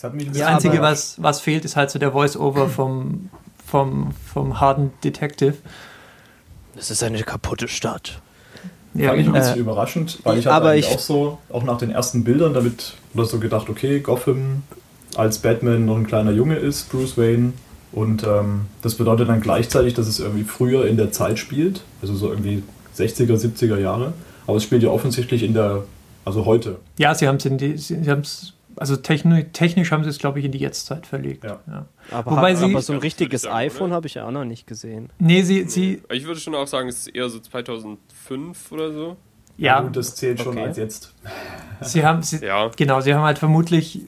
Das, 0.00 0.12
das 0.12 0.42
Einzige, 0.42 0.82
was, 0.82 1.22
was 1.22 1.40
fehlt, 1.40 1.64
ist 1.64 1.76
halt 1.76 1.90
so 1.90 1.98
der 1.98 2.12
Voice-Over 2.12 2.68
vom, 2.68 3.30
vom, 3.66 4.12
vom 4.12 4.60
harten 4.60 4.92
Detective. 5.02 5.54
Das 6.76 6.90
ist 6.90 7.02
eine 7.02 7.22
kaputte 7.22 7.68
Stadt. 7.68 8.20
Ja, 8.94 9.08
Fand 9.08 9.20
ich 9.20 9.26
ein 9.26 9.32
bisschen 9.32 9.56
äh, 9.56 9.60
überraschend, 9.60 10.18
weil 10.22 10.38
ich 10.38 10.46
hatte 10.46 10.76
ich, 10.76 10.86
auch 10.88 10.98
so, 10.98 11.38
auch 11.50 11.64
nach 11.64 11.78
den 11.78 11.90
ersten 11.90 12.22
Bildern 12.22 12.54
damit 12.54 12.94
oder 13.14 13.24
so 13.24 13.38
gedacht, 13.40 13.68
okay, 13.68 14.00
Gotham 14.00 14.62
als 15.16 15.38
Batman 15.38 15.84
noch 15.84 15.96
ein 15.96 16.06
kleiner 16.06 16.32
Junge 16.32 16.56
ist, 16.56 16.90
Bruce 16.90 17.16
Wayne. 17.18 17.52
Und 17.92 18.24
ähm, 18.24 18.62
das 18.82 18.96
bedeutet 18.96 19.28
dann 19.28 19.40
gleichzeitig, 19.40 19.94
dass 19.94 20.08
es 20.08 20.18
irgendwie 20.18 20.44
früher 20.44 20.86
in 20.86 20.96
der 20.96 21.12
Zeit 21.12 21.38
spielt, 21.38 21.82
also 22.02 22.14
so 22.14 22.28
irgendwie 22.28 22.62
60er, 22.96 23.36
70er 23.36 23.78
Jahre. 23.78 24.12
Aber 24.46 24.56
es 24.56 24.64
spielt 24.64 24.82
ja 24.82 24.90
offensichtlich 24.90 25.42
in 25.42 25.54
der, 25.54 25.84
also 26.24 26.44
heute. 26.44 26.78
Ja, 26.98 27.14
sie 27.14 27.28
haben 27.28 27.36
es 27.36 28.52
also 28.76 28.96
technisch, 28.96 29.46
technisch 29.52 29.90
haben 29.90 30.04
sie 30.04 30.10
es, 30.10 30.18
glaube 30.18 30.38
ich, 30.38 30.44
in 30.44 30.52
die 30.52 30.58
Jetztzeit 30.58 31.06
verlegt. 31.06 31.44
Ja. 31.44 31.60
Ja. 31.66 31.86
Aber, 32.10 32.32
Wobei 32.32 32.52
hat, 32.52 32.58
sie, 32.58 32.64
aber 32.64 32.82
so 32.82 32.92
ein 32.92 32.98
richtiges 32.98 33.42
sagen, 33.42 33.56
iPhone 33.56 33.92
habe 33.92 34.06
ich 34.06 34.14
ja 34.14 34.26
auch 34.26 34.30
noch 34.30 34.44
nicht 34.44 34.66
gesehen. 34.66 35.10
Nee, 35.18 35.42
sie, 35.42 35.64
sie. 35.64 36.02
Ich 36.10 36.24
würde 36.24 36.40
schon 36.40 36.54
auch 36.54 36.66
sagen, 36.66 36.88
es 36.88 37.06
ist 37.06 37.08
eher 37.08 37.28
so 37.28 37.38
2005 37.38 38.72
oder 38.72 38.92
so. 38.92 39.16
Ja. 39.56 39.76
ja 39.76 39.80
gut, 39.82 39.96
das 39.96 40.16
zählt 40.16 40.40
schon 40.40 40.54
okay. 40.54 40.66
als 40.66 40.76
jetzt. 40.76 41.14
Sie 41.80 42.04
haben, 42.04 42.22
sie, 42.22 42.44
ja. 42.44 42.70
genau, 42.76 43.00
sie 43.00 43.14
haben 43.14 43.24
halt 43.24 43.38
vermutlich 43.38 44.00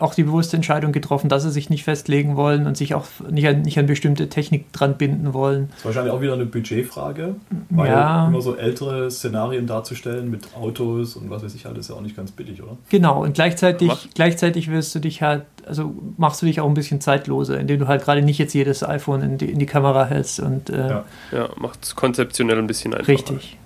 auch 0.00 0.14
die 0.14 0.22
bewusste 0.22 0.56
Entscheidung 0.56 0.92
getroffen, 0.92 1.28
dass 1.28 1.42
sie 1.42 1.50
sich 1.50 1.68
nicht 1.68 1.84
festlegen 1.84 2.36
wollen 2.36 2.66
und 2.66 2.76
sich 2.76 2.94
auch 2.94 3.04
nicht 3.30 3.46
an, 3.46 3.62
nicht 3.62 3.78
an 3.78 3.86
bestimmte 3.86 4.28
Technik 4.28 4.72
dran 4.72 4.96
binden 4.96 5.34
wollen. 5.34 5.68
Das 5.68 5.78
ist 5.78 5.84
wahrscheinlich 5.84 6.12
auch 6.12 6.20
wieder 6.22 6.32
eine 6.32 6.46
Budgetfrage, 6.46 7.36
weil 7.68 7.90
ja. 7.90 8.26
immer 8.26 8.40
so 8.40 8.56
ältere 8.56 9.10
Szenarien 9.10 9.66
darzustellen 9.66 10.30
mit 10.30 10.54
Autos 10.54 11.16
und 11.16 11.28
was 11.28 11.44
weiß 11.44 11.54
ich 11.54 11.66
alles, 11.66 11.80
ist 11.80 11.88
ja 11.90 11.96
auch 11.96 12.00
nicht 12.00 12.16
ganz 12.16 12.32
billig, 12.32 12.62
oder? 12.62 12.78
Genau, 12.88 13.22
und 13.22 13.34
gleichzeitig, 13.34 13.90
gleichzeitig 14.14 14.70
wirst 14.70 14.94
du 14.94 15.00
dich 15.00 15.20
halt, 15.20 15.42
also 15.66 15.94
machst 16.16 16.40
du 16.40 16.46
dich 16.46 16.60
auch 16.60 16.68
ein 16.68 16.74
bisschen 16.74 17.00
zeitloser, 17.00 17.60
indem 17.60 17.80
du 17.80 17.86
halt 17.86 18.02
gerade 18.02 18.22
nicht 18.22 18.38
jetzt 18.38 18.54
jedes 18.54 18.82
iPhone 18.82 19.22
in 19.22 19.38
die, 19.38 19.50
in 19.50 19.58
die 19.58 19.66
Kamera 19.66 20.06
hältst 20.06 20.40
und. 20.40 20.70
Äh, 20.70 20.88
ja. 20.88 21.04
ja, 21.32 21.48
macht 21.56 21.84
es 21.84 21.94
konzeptionell 21.94 22.58
ein 22.58 22.66
bisschen 22.66 22.94
einfacher. 22.94 23.12
Richtig. 23.12 23.58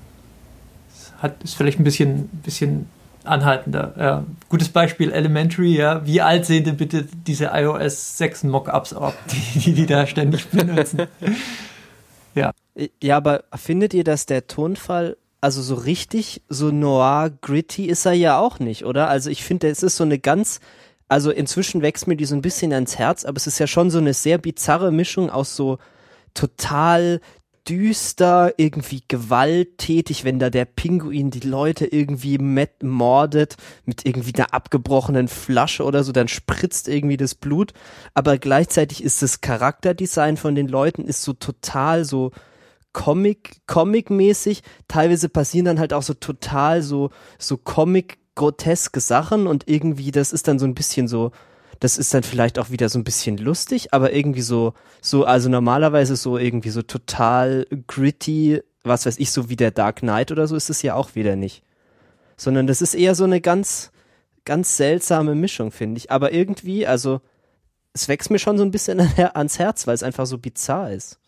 Hat, 1.19 1.43
ist 1.45 1.55
vielleicht 1.55 1.79
ein 1.79 1.85
bisschen, 1.85 2.29
bisschen 2.43 2.87
anhaltender. 3.25 3.95
Ja. 3.99 4.25
Gutes 4.49 4.69
Beispiel 4.69 5.13
Elementary, 5.13 5.77
ja. 5.77 6.05
Wie 6.07 6.21
alt 6.21 6.47
sehen 6.47 6.65
denn 6.65 6.77
bitte 6.77 7.07
diese 7.27 7.51
iOS 7.53 8.19
6 8.19 8.45
Mockups 8.45 8.93
ab, 8.93 9.15
die, 9.31 9.59
die 9.61 9.75
die 9.75 9.87
da 9.87 10.07
ständig 10.07 10.47
benutzen? 10.49 11.03
ja. 12.35 12.53
Ja, 13.03 13.17
aber 13.17 13.45
findet 13.55 13.95
ihr, 13.95 14.05
dass 14.05 14.27
der 14.27 14.47
Tonfall, 14.47 15.17
also 15.41 15.63
so 15.63 15.75
richtig, 15.75 16.43
so 16.49 16.71
noir, 16.71 17.31
gritty 17.41 17.87
ist 17.87 18.05
er 18.05 18.15
ja 18.15 18.39
auch 18.39 18.59
nicht, 18.59 18.85
oder? 18.85 19.09
Also 19.09 19.31
ich 19.31 19.45
finde, 19.45 19.69
es 19.69 19.83
ist 19.83 19.97
so 19.97 20.05
eine 20.05 20.19
ganz, 20.19 20.61
also 21.09 21.31
inzwischen 21.31 21.83
wächst 21.83 22.07
mir 22.09 22.17
die 22.17 22.25
so 22.25 22.35
ein 22.35 22.43
bisschen 22.43 22.73
ans 22.73 22.99
Herz, 22.99 23.25
aber 23.25 23.37
es 23.37 23.47
ist 23.47 23.59
ja 23.59 23.67
schon 23.67 23.91
so 23.91 23.99
eine 23.99 24.15
sehr 24.15 24.39
bizarre 24.39 24.91
Mischung 24.91 25.31
aus 25.31 25.55
so 25.55 25.79
total 26.35 27.21
düster, 27.69 28.55
irgendwie 28.57 29.03
gewalttätig, 29.09 30.25
wenn 30.25 30.39
da 30.39 30.51
der 30.51 30.65
Pinguin 30.65 31.31
die 31.31 31.41
Leute 31.41 31.87
irgendwie 31.87 32.39
mordet 32.83 33.57
mit 33.85 34.05
irgendwie 34.05 34.35
einer 34.35 34.53
abgebrochenen 34.53 35.29
Flasche 35.29 35.85
oder 35.85 36.05
so, 36.05 36.13
dann 36.13 36.29
spritzt 36.29 36.89
irgendwie 36.89 37.17
das 37.17 37.35
Blut. 37.35 37.73
Aber 38.13 38.39
gleichzeitig 38.39 39.03
ist 39.03 39.23
das 39.23 39.41
Charakterdesign 39.41 40.37
von 40.37 40.55
den 40.55 40.69
Leuten 40.69 41.05
ist 41.05 41.23
so 41.23 41.33
total 41.33 42.05
so 42.05 42.33
Comic, 42.93 43.63
Comic-mäßig. 43.67 44.63
Teilweise 44.87 45.29
passieren 45.29 45.65
dann 45.65 45.81
halt 45.81 45.93
auch 45.93 46.03
so 46.03 46.15
total 46.15 46.83
so, 46.83 47.11
so 47.39 47.57
Comic 47.57 48.19
groteske 48.35 49.01
Sachen 49.01 49.47
und 49.47 49.69
irgendwie 49.69 50.11
das 50.11 50.33
ist 50.33 50.49
dann 50.49 50.59
so 50.59 50.67
ein 50.67 50.75
bisschen 50.75 51.09
so, 51.09 51.31
das 51.85 51.99
ist 51.99 52.15
dann 52.15 52.23
vielleicht 52.23 52.59
auch 52.59 52.71
wieder 52.71 52.89
so 52.89 52.99
ein 52.99 53.05
bisschen 53.05 53.37
lustig, 53.37 53.93
aber 53.93 54.15
irgendwie 54.15 54.41
so, 54.41 54.73
so, 55.03 55.27
also 55.27 55.51
normalerweise 55.51 56.17
so 56.17 56.39
irgendwie 56.39 56.71
so 56.71 56.81
total 56.81 57.67
gritty, 57.87 58.63
was 58.85 59.05
weiß 59.05 59.19
ich, 59.19 59.31
so 59.31 59.51
wie 59.51 59.57
der 59.57 59.71
Dark 59.71 59.97
Knight 59.97 60.33
oder 60.33 60.47
so 60.47 60.57
ist 60.57 60.71
es 60.71 60.81
ja 60.81 60.95
auch 60.95 61.15
wieder 61.15 61.37
nicht. 61.37 61.63
Sondern 62.39 62.67
das 62.67 62.81
ist 62.81 62.95
eher 62.95 63.15
so 63.15 63.25
eine 63.25 63.43
ganz, 63.43 63.93
ganz 64.47 64.79
seltsame 64.79 65.35
Mischung, 65.35 65.73
finde 65.73 65.99
ich. 65.99 66.11
Aber 66.11 66.33
irgendwie, 66.33 66.87
also, 66.87 67.21
es 67.93 68.09
wächst 68.09 68.31
mir 68.31 68.39
schon 68.39 68.57
so 68.57 68.65
ein 68.65 68.71
bisschen 68.71 68.99
ans 69.35 69.59
Herz, 69.59 69.87
weil 69.87 69.95
es 69.95 70.03
einfach 70.03 70.25
so 70.25 70.39
bizarr 70.39 70.91
ist. 70.91 71.19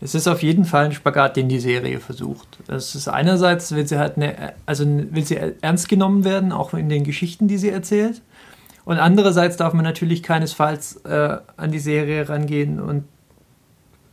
Es 0.00 0.16
ist 0.16 0.26
auf 0.26 0.42
jeden 0.42 0.64
Fall 0.64 0.86
ein 0.86 0.92
Spagat, 0.94 1.36
den 1.36 1.48
die 1.48 1.60
Serie 1.60 2.00
versucht. 2.00 2.58
Das 2.66 2.96
ist 2.96 3.06
einerseits, 3.06 3.70
will 3.70 3.86
sie 3.86 3.98
halt 3.98 4.16
eine, 4.16 4.54
also 4.66 4.84
will 4.84 5.24
sie 5.24 5.38
ernst 5.60 5.88
genommen 5.88 6.24
werden, 6.24 6.50
auch 6.50 6.74
in 6.74 6.88
den 6.88 7.04
Geschichten, 7.04 7.46
die 7.46 7.56
sie 7.56 7.70
erzählt. 7.70 8.20
Und 8.86 9.00
andererseits 9.00 9.56
darf 9.56 9.74
man 9.74 9.82
natürlich 9.82 10.22
keinesfalls 10.22 10.98
äh, 11.04 11.38
an 11.56 11.72
die 11.72 11.80
Serie 11.80 12.28
rangehen 12.28 12.78
und 12.78 13.02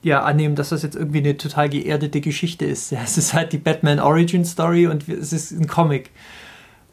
ja, 0.01 0.23
annehmen, 0.23 0.55
dass 0.55 0.69
das 0.69 0.81
jetzt 0.81 0.95
irgendwie 0.95 1.19
eine 1.19 1.37
total 1.37 1.69
geerdete 1.69 2.21
Geschichte 2.21 2.65
ist. 2.65 2.91
Ja, 2.91 3.01
es 3.03 3.19
ist 3.19 3.35
halt 3.35 3.53
die 3.53 3.59
Batman 3.59 3.99
Origin 3.99 4.43
Story 4.43 4.87
und 4.87 5.07
es 5.07 5.31
ist 5.31 5.51
ein 5.51 5.67
Comic. 5.67 6.09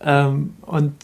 Ähm, 0.02 0.56
und 0.60 0.94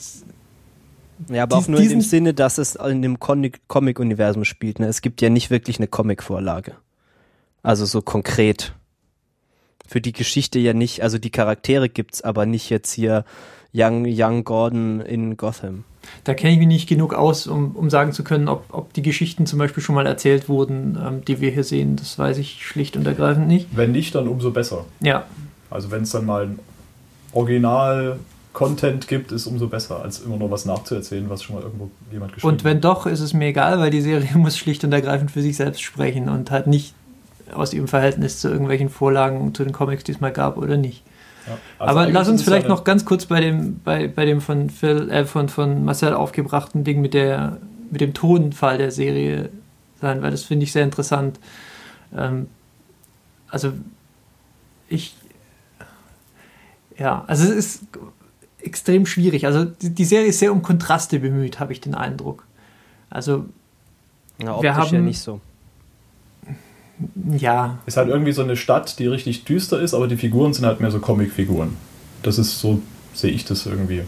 ja, 1.30 1.44
aber 1.44 1.56
auch 1.56 1.66
nur 1.66 1.80
in 1.80 1.88
dem 1.88 2.00
Sinne, 2.02 2.34
dass 2.34 2.58
es 2.58 2.74
in 2.74 3.00
dem 3.00 3.18
Comic-Universum 3.18 4.44
spielt. 4.44 4.78
Ne? 4.78 4.86
Es 4.86 5.00
gibt 5.00 5.22
ja 5.22 5.30
nicht 5.30 5.48
wirklich 5.48 5.78
eine 5.78 5.88
Comic-Vorlage. 5.88 6.74
Also 7.62 7.86
so 7.86 8.02
konkret. 8.02 8.74
Für 9.88 10.02
die 10.02 10.12
Geschichte 10.12 10.58
ja 10.58 10.74
nicht, 10.74 11.02
also 11.02 11.16
die 11.16 11.30
Charaktere 11.30 11.88
gibt's, 11.88 12.20
aber 12.20 12.44
nicht 12.44 12.68
jetzt 12.68 12.92
hier 12.92 13.24
Young, 13.76 14.06
Young 14.08 14.44
Gordon 14.44 15.00
in 15.00 15.36
Gotham. 15.36 15.84
Da 16.24 16.34
kenne 16.34 16.52
ich 16.52 16.58
mich 16.58 16.68
nicht 16.68 16.88
genug 16.88 17.14
aus, 17.14 17.46
um, 17.46 17.74
um 17.74 17.90
sagen 17.90 18.12
zu 18.12 18.24
können, 18.24 18.48
ob, 18.48 18.64
ob 18.70 18.92
die 18.92 19.02
Geschichten 19.02 19.46
zum 19.46 19.58
Beispiel 19.58 19.82
schon 19.82 19.94
mal 19.94 20.06
erzählt 20.06 20.48
wurden, 20.48 20.98
ähm, 21.04 21.24
die 21.24 21.40
wir 21.40 21.50
hier 21.50 21.64
sehen. 21.64 21.96
Das 21.96 22.18
weiß 22.18 22.38
ich 22.38 22.64
schlicht 22.64 22.96
und 22.96 23.06
ergreifend 23.06 23.48
nicht. 23.48 23.68
Wenn 23.72 23.92
nicht, 23.92 24.14
dann 24.14 24.28
umso 24.28 24.50
besser. 24.50 24.84
Ja. 25.00 25.26
Also 25.68 25.90
wenn 25.90 26.02
es 26.02 26.10
dann 26.10 26.24
mal 26.24 26.44
ein 26.44 26.58
Original 27.32 28.18
Content 28.52 29.06
gibt, 29.08 29.32
ist 29.32 29.46
umso 29.46 29.66
besser, 29.66 30.02
als 30.02 30.20
immer 30.20 30.36
nur 30.36 30.50
was 30.50 30.64
nachzuerzählen, 30.64 31.28
was 31.28 31.42
schon 31.42 31.56
mal 31.56 31.62
irgendwo 31.62 31.90
jemand 32.10 32.32
geschrieben 32.32 32.52
hat. 32.52 32.60
Und 32.60 32.64
wenn 32.64 32.80
doch, 32.80 33.04
ist 33.04 33.20
es 33.20 33.34
mir 33.34 33.48
egal, 33.48 33.78
weil 33.78 33.90
die 33.90 34.00
Serie 34.00 34.30
muss 34.36 34.56
schlicht 34.56 34.82
und 34.84 34.92
ergreifend 34.92 35.30
für 35.30 35.42
sich 35.42 35.56
selbst 35.56 35.82
sprechen 35.82 36.28
und 36.28 36.50
halt 36.50 36.66
nicht 36.66 36.94
aus 37.54 37.74
ihrem 37.74 37.88
Verhältnis 37.88 38.40
zu 38.40 38.48
irgendwelchen 38.48 38.88
Vorlagen 38.88 39.54
zu 39.54 39.62
den 39.62 39.72
Comics, 39.72 40.04
die 40.04 40.12
es 40.12 40.20
mal 40.20 40.32
gab 40.32 40.56
oder 40.56 40.76
nicht. 40.76 41.02
Ja, 41.46 41.58
also 41.78 41.98
Aber 41.98 42.10
lass 42.10 42.28
uns 42.28 42.42
vielleicht 42.42 42.68
noch 42.68 42.84
ganz 42.84 43.04
kurz 43.04 43.26
bei 43.26 43.40
dem, 43.40 43.80
bei, 43.84 44.08
bei 44.08 44.24
dem 44.24 44.40
von, 44.40 44.70
Phil, 44.70 45.10
äh, 45.10 45.24
von, 45.24 45.48
von 45.48 45.84
Marcel 45.84 46.14
aufgebrachten 46.14 46.84
Ding 46.84 47.00
mit, 47.00 47.14
der, 47.14 47.58
mit 47.90 48.00
dem 48.00 48.14
Tonfall 48.14 48.78
der 48.78 48.90
Serie 48.90 49.50
sein, 50.00 50.22
weil 50.22 50.30
das 50.30 50.42
finde 50.42 50.64
ich 50.64 50.72
sehr 50.72 50.84
interessant. 50.84 51.38
Ähm, 52.16 52.48
also 53.48 53.72
ich 54.88 55.14
ja, 56.98 57.24
also 57.26 57.44
es 57.44 57.50
ist 57.50 57.82
extrem 58.58 59.06
schwierig. 59.06 59.46
Also 59.46 59.64
die, 59.64 59.90
die 59.90 60.04
Serie 60.04 60.28
ist 60.28 60.38
sehr 60.38 60.52
um 60.52 60.62
Kontraste 60.62 61.20
bemüht, 61.20 61.60
habe 61.60 61.72
ich 61.72 61.80
den 61.80 61.94
Eindruck. 61.94 62.46
Also 63.10 63.46
Na, 64.38 64.60
wir 64.62 64.74
haben 64.74 64.94
ja 64.94 65.00
nicht 65.00 65.20
so. 65.20 65.40
Ja. 67.38 67.78
Ist 67.86 67.96
halt 67.96 68.08
irgendwie 68.08 68.32
so 68.32 68.42
eine 68.42 68.56
Stadt, 68.56 68.98
die 68.98 69.06
richtig 69.06 69.44
düster 69.44 69.80
ist, 69.80 69.94
aber 69.94 70.08
die 70.08 70.16
Figuren 70.16 70.52
sind 70.52 70.64
halt 70.64 70.80
mehr 70.80 70.90
so 70.90 70.98
Comicfiguren. 70.98 71.76
Das 72.22 72.38
ist 72.38 72.60
so, 72.60 72.80
sehe 73.12 73.30
ich 73.30 73.44
das 73.44 73.66
irgendwie. 73.66 74.02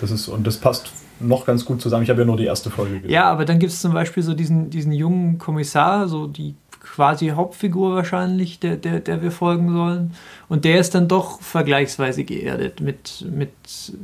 Das 0.00 0.10
ist, 0.10 0.28
und 0.28 0.46
das 0.46 0.56
passt 0.58 0.90
noch 1.20 1.44
ganz 1.46 1.64
gut 1.64 1.82
zusammen. 1.82 2.04
Ich 2.04 2.10
habe 2.10 2.20
ja 2.20 2.26
nur 2.26 2.36
die 2.36 2.44
erste 2.44 2.70
Folge 2.70 2.96
gesehen. 2.96 3.10
Ja, 3.10 3.24
aber 3.24 3.44
dann 3.44 3.58
gibt 3.58 3.72
es 3.72 3.80
zum 3.80 3.92
Beispiel 3.92 4.22
so 4.22 4.34
diesen, 4.34 4.70
diesen 4.70 4.92
jungen 4.92 5.38
Kommissar, 5.38 6.08
so 6.08 6.26
die 6.26 6.54
quasi 6.80 7.28
Hauptfigur 7.28 7.94
wahrscheinlich, 7.94 8.60
der, 8.60 8.76
der, 8.76 9.00
der 9.00 9.22
wir 9.22 9.30
folgen 9.30 9.72
sollen. 9.72 10.14
Und 10.48 10.64
der 10.64 10.80
ist 10.80 10.94
dann 10.94 11.08
doch 11.08 11.40
vergleichsweise 11.40 12.24
geerdet 12.24 12.80
mit, 12.80 13.26
mit, 13.30 13.50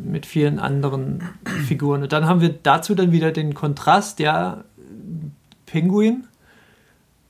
mit 0.04 0.26
vielen 0.26 0.58
anderen 0.58 1.22
Figuren. 1.66 2.02
Und 2.02 2.12
dann 2.12 2.26
haben 2.26 2.40
wir 2.40 2.50
dazu 2.50 2.94
dann 2.94 3.12
wieder 3.12 3.32
den 3.32 3.54
Kontrast, 3.54 4.18
ja, 4.18 4.64
Pinguin, 5.66 6.24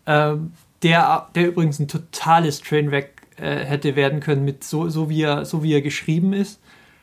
äh, 0.07 0.35
der, 0.83 1.29
der 1.35 1.49
übrigens 1.49 1.79
ein 1.79 1.89
totales 1.89 2.61
Trainwreck 2.61 3.23
äh, 3.37 3.65
hätte 3.65 3.97
werden 3.97 4.21
können, 4.21 4.45
mit 4.45 4.65
so, 4.65 4.89
so, 4.89 5.09
wie 5.09 5.23
er, 5.23 5.45
so 5.45 5.63
wie 5.63 5.73
er 5.73 5.83
geschrieben 5.83 6.33
ist. 6.33 6.61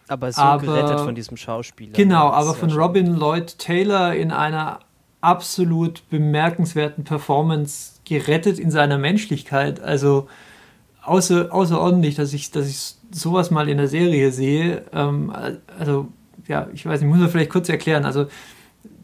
Aber 0.08 0.32
so 0.32 0.42
aber, 0.42 0.64
gerettet 0.64 1.00
von 1.00 1.16
diesem 1.16 1.38
Schauspieler. 1.38 1.94
Genau, 1.94 2.30
aber 2.30 2.54
von 2.54 2.72
Robin 2.72 3.16
Lloyd 3.16 3.58
Taylor 3.58 4.14
in 4.14 4.32
einer 4.32 4.80
absolut 5.22 6.08
bemerkenswerten 6.10 7.04
Performance 7.04 8.00
gerettet 8.06 8.60
in 8.60 8.72
seiner 8.72 8.98
Menschlichkeit. 8.98 9.80
Also 9.80 10.28
außer, 11.04 11.54
außerordentlich, 11.54 12.16
dass 12.16 12.34
ich, 12.34 12.52
dass 12.52 12.68
ich 12.68 12.96
sowas 13.12 13.52
mal 13.52 13.70
in 13.70 13.78
der 13.78 13.88
Serie 13.88 14.32
sehe. 14.32 14.84
Ähm, 14.94 15.32
also, 15.80 16.08
ja, 16.48 16.68
ich 16.74 16.86
weiß 16.86 17.02
nicht, 17.02 17.10
muss 17.10 17.20
man 17.20 17.30
vielleicht 17.30 17.52
kurz 17.52 17.70
erklären. 17.70 18.06
Also, 18.06 18.28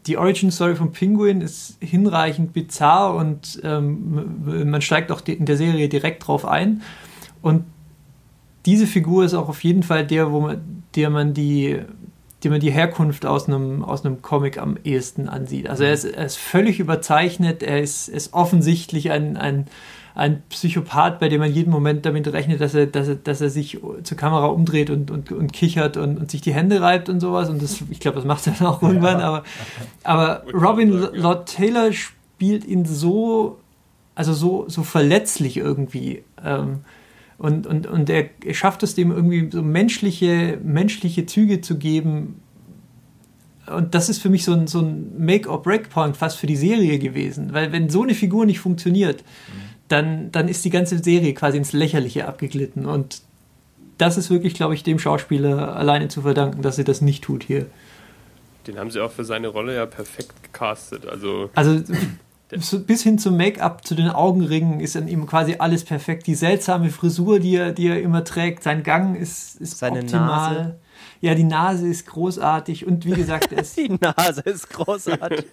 die 0.06 0.16
Origin 0.16 0.50
Story 0.50 0.76
von 0.76 0.92
Penguin 0.92 1.40
ist 1.40 1.76
hinreichend 1.80 2.52
bizarr 2.52 3.14
und 3.14 3.60
ähm, 3.64 4.70
man 4.70 4.80
steigt 4.80 5.10
auch 5.12 5.20
in 5.26 5.46
der 5.46 5.56
Serie 5.56 5.88
direkt 5.88 6.26
drauf 6.26 6.44
ein. 6.44 6.82
Und 7.42 7.64
diese 8.66 8.86
Figur 8.86 9.24
ist 9.24 9.34
auch 9.34 9.48
auf 9.48 9.64
jeden 9.64 9.82
Fall 9.82 10.06
der, 10.06 10.32
wo 10.32 10.40
man, 10.40 10.84
der 10.94 11.10
man 11.10 11.34
die 11.34 11.80
dem 12.44 12.52
man 12.52 12.60
die 12.60 12.70
Herkunft 12.70 13.26
aus 13.26 13.48
einem, 13.48 13.84
aus 13.84 14.04
einem 14.04 14.22
Comic 14.22 14.58
am 14.58 14.76
ehesten 14.84 15.28
ansieht. 15.28 15.68
Also 15.68 15.84
er 15.84 15.92
ist, 15.92 16.04
er 16.04 16.24
ist 16.24 16.38
völlig 16.38 16.78
überzeichnet, 16.78 17.62
er 17.62 17.80
ist, 17.80 18.08
ist 18.08 18.32
offensichtlich 18.32 19.10
ein, 19.10 19.36
ein, 19.36 19.66
ein 20.18 20.42
Psychopath, 20.48 21.20
bei 21.20 21.28
dem 21.28 21.38
man 21.38 21.52
jeden 21.52 21.70
Moment 21.70 22.04
damit 22.04 22.26
rechnet, 22.32 22.60
dass 22.60 22.74
er, 22.74 22.86
dass 22.86 23.06
er, 23.06 23.14
dass 23.14 23.40
er 23.40 23.50
sich 23.50 23.78
zur 24.02 24.16
Kamera 24.16 24.46
umdreht 24.46 24.90
und, 24.90 25.12
und, 25.12 25.30
und 25.30 25.52
kichert 25.52 25.96
und, 25.96 26.18
und 26.18 26.28
sich 26.28 26.40
die 26.40 26.52
Hände 26.52 26.80
reibt 26.80 27.08
und 27.08 27.20
sowas. 27.20 27.48
Und 27.48 27.62
das, 27.62 27.84
ich 27.88 28.00
glaube, 28.00 28.16
das 28.16 28.24
macht 28.24 28.44
er 28.48 28.54
dann 28.58 28.66
auch 28.66 28.82
irgendwann. 28.82 29.20
Aber, 29.20 29.44
aber 30.02 30.42
Robin 30.52 30.90
Lord 30.90 31.48
Taylor 31.48 31.92
spielt 31.92 32.64
ihn 32.64 32.84
so, 32.84 33.60
also 34.16 34.32
so, 34.32 34.64
so 34.66 34.82
verletzlich 34.82 35.56
irgendwie. 35.56 36.24
Ähm, 36.44 36.80
und, 37.38 37.68
und, 37.68 37.86
und 37.86 38.10
er, 38.10 38.28
schafft 38.50 38.82
es 38.82 38.96
dem 38.96 39.12
irgendwie 39.12 39.48
so 39.52 39.62
menschliche, 39.62 40.58
menschliche 40.64 41.26
Züge 41.26 41.60
zu 41.60 41.78
geben. 41.78 42.40
Und 43.72 43.94
das 43.94 44.08
ist 44.08 44.20
für 44.20 44.30
mich 44.30 44.44
so 44.44 44.52
ein, 44.52 44.66
so 44.66 44.80
ein 44.80 45.12
Make-or-Break-Point 45.16 46.16
fast 46.16 46.38
für 46.38 46.48
die 46.48 46.56
Serie 46.56 46.98
gewesen. 46.98 47.52
Weil 47.52 47.70
wenn 47.70 47.88
so 47.88 48.02
eine 48.02 48.14
Figur 48.14 48.46
nicht 48.46 48.58
funktioniert, 48.58 49.22
dann, 49.88 50.30
dann 50.32 50.48
ist 50.48 50.64
die 50.64 50.70
ganze 50.70 51.02
Serie 51.02 51.34
quasi 51.34 51.58
ins 51.58 51.72
Lächerliche 51.72 52.28
abgeglitten. 52.28 52.86
Und 52.86 53.22
das 53.96 54.16
ist 54.16 54.30
wirklich, 54.30 54.54
glaube 54.54 54.74
ich, 54.74 54.82
dem 54.82 54.98
Schauspieler 54.98 55.76
alleine 55.76 56.08
zu 56.08 56.22
verdanken, 56.22 56.62
dass 56.62 56.78
er 56.78 56.84
das 56.84 57.00
nicht 57.00 57.24
tut 57.24 57.42
hier. 57.42 57.66
Den 58.66 58.78
haben 58.78 58.90
sie 58.90 59.00
auch 59.00 59.10
für 59.10 59.24
seine 59.24 59.48
Rolle 59.48 59.74
ja 59.74 59.86
perfekt 59.86 60.42
gecastet. 60.42 61.06
Also, 61.06 61.50
also 61.54 61.82
bis 62.86 63.02
hin 63.02 63.18
zum 63.18 63.36
Make-up, 63.36 63.86
zu 63.86 63.94
den 63.94 64.08
Augenringen 64.08 64.80
ist 64.80 64.96
an 64.96 65.08
ihm 65.08 65.26
quasi 65.26 65.56
alles 65.58 65.84
perfekt. 65.84 66.26
Die 66.26 66.34
seltsame 66.34 66.90
Frisur, 66.90 67.40
die 67.40 67.56
er, 67.56 67.72
die 67.72 67.88
er 67.88 68.00
immer 68.00 68.24
trägt, 68.24 68.62
sein 68.62 68.82
Gang 68.82 69.16
ist, 69.16 69.56
ist 69.60 69.78
Seine 69.78 70.00
optimal. 70.00 70.54
Nase. 70.54 70.78
Ja, 71.20 71.34
die 71.34 71.44
Nase 71.44 71.88
ist 71.88 72.06
großartig 72.06 72.86
und 72.86 73.04
wie 73.04 73.10
gesagt, 73.10 73.52
er 73.52 73.58
ist 73.62 73.76
die 73.76 73.88
Nase 74.00 74.42
ist 74.42 74.70
großartig. 74.70 75.46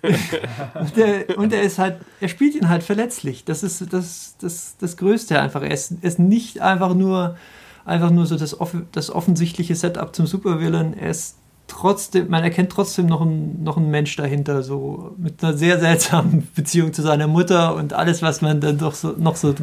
und, 0.80 0.98
er, 0.98 1.38
und 1.38 1.54
er 1.54 1.62
ist 1.64 1.80
halt, 1.80 1.98
er 2.20 2.28
spielt 2.28 2.56
ihn 2.56 2.70
halt 2.70 2.84
verletzlich. 2.84 3.46
Das 3.46 3.64
ist 3.64 3.92
das, 3.92 4.36
das, 4.40 4.76
das 4.80 4.98
Größte 4.98 5.40
einfach. 5.40 5.64
Er 5.64 5.72
ist, 5.72 5.92
er 6.02 6.08
ist 6.08 6.20
nicht 6.20 6.62
einfach 6.62 6.94
nur, 6.94 7.36
einfach 7.84 8.12
nur 8.12 8.26
so 8.26 8.38
das, 8.38 8.56
das 8.92 9.10
offensichtliche 9.10 9.76
Setup 9.76 10.16
zum 10.16 10.28
Supervillain. 10.28 10.94
Er 10.94 11.10
ist 11.10 11.38
trotzdem, 11.68 12.30
man 12.30 12.44
erkennt 12.44 12.72
trotzdem 12.72 13.08
noch 13.08 13.22
einen, 13.22 13.64
noch 13.64 13.78
einen 13.78 13.90
Mensch 13.90 14.16
dahinter, 14.16 14.64
so 14.64 15.16
mit 15.18 15.44
einer 15.44 15.58
sehr 15.58 15.80
seltsamen 15.80 16.48
Beziehung 16.56 16.94
zu 16.94 17.02
seiner 17.02 17.28
Mutter 17.28 17.76
und 17.76 17.94
alles, 17.94 18.22
was 18.22 18.42
man 18.42 18.62
dann 18.62 18.78
doch 18.78 18.94
so, 18.94 19.16
noch 19.18 19.36
so 19.36 19.56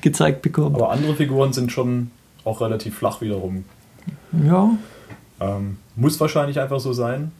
gezeigt 0.00 0.42
bekommt. 0.42 0.76
Aber 0.76 0.90
andere 0.90 1.14
Figuren 1.14 1.52
sind 1.52 1.72
schon 1.72 2.10
auch 2.44 2.60
relativ 2.60 2.96
flach 2.96 3.20
wiederum. 3.20 3.64
Ja. 4.44 4.70
Ähm, 5.42 5.78
muss 5.96 6.18
wahrscheinlich 6.20 6.60
einfach 6.60 6.80
so 6.80 6.92
sein. 6.92 7.32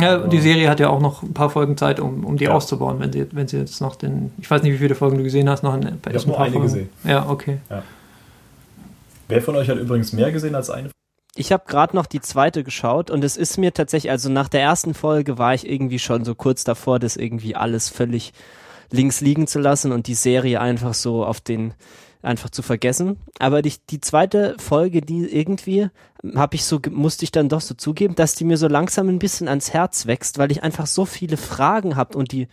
Ja, 0.00 0.18
die 0.18 0.40
Serie 0.40 0.68
hat 0.68 0.80
ja 0.80 0.88
auch 0.88 1.00
noch 1.00 1.22
ein 1.22 1.34
paar 1.34 1.50
Folgen 1.50 1.76
Zeit, 1.76 2.00
um, 2.00 2.24
um 2.24 2.36
die 2.36 2.44
ja. 2.44 2.50
auszubauen, 2.50 2.98
wenn 2.98 3.12
sie, 3.12 3.26
wenn 3.30 3.46
sie 3.46 3.58
jetzt 3.58 3.80
noch 3.80 3.94
den, 3.94 4.32
ich 4.38 4.50
weiß 4.50 4.62
nicht, 4.62 4.72
wie 4.72 4.78
viele 4.78 4.96
Folgen 4.96 5.18
du 5.18 5.22
gesehen 5.22 5.48
hast, 5.48 5.62
noch 5.62 5.72
ein, 5.72 6.00
ich 6.08 6.14
habe 6.14 6.26
nur 6.26 6.40
eine 6.40 6.52
Folgen. 6.52 6.62
gesehen. 6.62 6.88
Ja, 7.04 7.28
okay. 7.28 7.58
Ja. 7.70 7.82
Wer 9.28 9.40
von 9.40 9.54
euch 9.56 9.68
hat 9.68 9.78
übrigens 9.78 10.12
mehr 10.12 10.32
gesehen 10.32 10.54
als 10.54 10.68
eine 10.68 10.90
ich 11.36 11.52
habe 11.52 11.64
gerade 11.66 11.96
noch 11.96 12.06
die 12.06 12.20
zweite 12.20 12.62
geschaut 12.62 13.10
und 13.10 13.24
es 13.24 13.36
ist 13.36 13.58
mir 13.58 13.74
tatsächlich, 13.74 14.10
also 14.10 14.28
nach 14.28 14.48
der 14.48 14.62
ersten 14.62 14.94
Folge 14.94 15.36
war 15.36 15.54
ich 15.54 15.68
irgendwie 15.68 15.98
schon 15.98 16.24
so 16.24 16.34
kurz 16.34 16.64
davor, 16.64 16.98
das 16.98 17.16
irgendwie 17.16 17.56
alles 17.56 17.88
völlig 17.88 18.32
links 18.90 19.20
liegen 19.20 19.46
zu 19.46 19.58
lassen 19.58 19.90
und 19.90 20.06
die 20.06 20.14
Serie 20.14 20.60
einfach 20.60 20.94
so 20.94 21.24
auf 21.24 21.40
den 21.40 21.74
einfach 22.24 22.50
zu 22.50 22.62
vergessen. 22.62 23.18
Aber 23.38 23.62
die, 23.62 23.72
die 23.90 24.00
zweite 24.00 24.56
Folge, 24.58 25.00
die 25.00 25.24
irgendwie 25.24 25.88
habe 26.34 26.56
ich 26.56 26.64
so 26.64 26.80
musste 26.90 27.24
ich 27.24 27.32
dann 27.32 27.48
doch 27.48 27.60
so 27.60 27.74
zugeben, 27.74 28.14
dass 28.14 28.34
die 28.34 28.44
mir 28.44 28.56
so 28.56 28.68
langsam 28.68 29.08
ein 29.08 29.18
bisschen 29.18 29.48
ans 29.48 29.72
Herz 29.72 30.06
wächst, 30.06 30.38
weil 30.38 30.50
ich 30.50 30.62
einfach 30.62 30.86
so 30.86 31.04
viele 31.04 31.36
Fragen 31.36 31.96
habe 31.96 32.16
und 32.16 32.32
die 32.32 32.48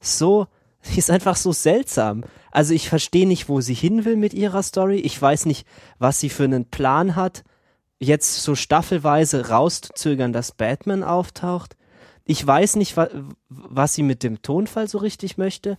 so 0.00 0.46
Die 0.94 0.98
ist 0.98 1.10
einfach 1.10 1.36
so 1.36 1.52
seltsam. 1.52 2.24
Also 2.50 2.74
ich 2.74 2.88
verstehe 2.88 3.26
nicht, 3.26 3.48
wo 3.48 3.60
sie 3.60 3.74
hin 3.74 4.04
will 4.04 4.16
mit 4.16 4.34
ihrer 4.34 4.62
Story. 4.62 4.96
Ich 4.96 5.20
weiß 5.20 5.46
nicht, 5.46 5.66
was 5.98 6.20
sie 6.20 6.30
für 6.30 6.44
einen 6.44 6.66
Plan 6.66 7.16
hat, 7.16 7.44
jetzt 7.98 8.42
so 8.42 8.54
staffelweise 8.54 9.48
rauszuzögern, 9.48 10.32
dass 10.32 10.52
Batman 10.52 11.02
auftaucht. 11.02 11.76
Ich 12.24 12.44
weiß 12.44 12.76
nicht, 12.76 12.96
wa 12.96 13.08
was 13.48 13.94
sie 13.94 14.02
mit 14.02 14.22
dem 14.22 14.42
Tonfall 14.42 14.88
so 14.88 14.98
richtig 14.98 15.38
möchte. 15.38 15.78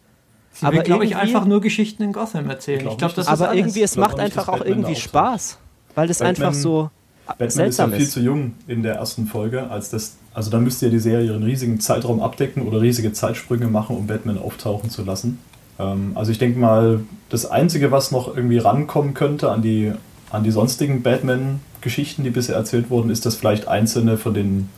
Sie 0.59 0.65
aber 0.65 0.81
glaube 0.81 1.05
ich, 1.05 1.15
einfach 1.15 1.45
nur 1.45 1.61
Geschichten 1.61 2.01
in 2.01 2.13
Gotham 2.13 2.49
erzählen. 2.49 2.87
Ich 2.87 2.97
glaube, 2.97 3.13
das 3.13 3.27
Aber 3.27 3.53
irgendwie, 3.53 3.83
es 3.83 3.95
macht 3.95 4.19
einfach 4.19 4.47
auch 4.47 4.65
irgendwie 4.65 4.95
Spaß, 4.95 5.59
weil 5.93 6.07
das 6.07 6.17
Batman, 6.17 6.47
einfach 6.47 6.59
so 6.59 6.89
Batman 7.27 7.49
seltsam 7.49 7.89
ist 7.89 7.93
ja 7.93 7.97
viel 7.97 8.05
ist. 8.07 8.11
zu 8.13 8.19
jung 8.21 8.53
in 8.67 8.81
der 8.81 8.95
ersten 8.95 9.27
Folge, 9.27 9.69
als 9.69 9.91
das. 9.91 10.17
Also 10.33 10.49
da 10.49 10.59
müsste 10.59 10.87
ja 10.87 10.91
die 10.91 10.99
Serie 10.99 11.33
einen 11.33 11.43
riesigen 11.43 11.79
Zeitraum 11.79 12.21
abdecken 12.21 12.63
oder 12.63 12.81
riesige 12.81 13.13
Zeitsprünge 13.13 13.67
machen, 13.67 13.95
um 13.95 14.07
Batman 14.07 14.39
auftauchen 14.39 14.89
zu 14.89 15.03
lassen. 15.03 15.39
Ähm, 15.77 16.13
also 16.15 16.31
ich 16.31 16.39
denke 16.39 16.57
mal, 16.59 17.01
das 17.29 17.45
Einzige, 17.45 17.91
was 17.91 18.11
noch 18.11 18.35
irgendwie 18.35 18.57
rankommen 18.57 19.13
könnte 19.13 19.51
an 19.51 19.61
die, 19.61 19.93
an 20.31 20.43
die 20.43 20.51
sonstigen 20.51 21.03
Batman-Geschichten, 21.03 22.23
die 22.23 22.29
bisher 22.31 22.55
erzählt 22.55 22.89
wurden, 22.89 23.09
ist, 23.11 23.25
dass 23.25 23.35
vielleicht 23.35 23.67
einzelne 23.67 24.17
von 24.17 24.33
den 24.33 24.69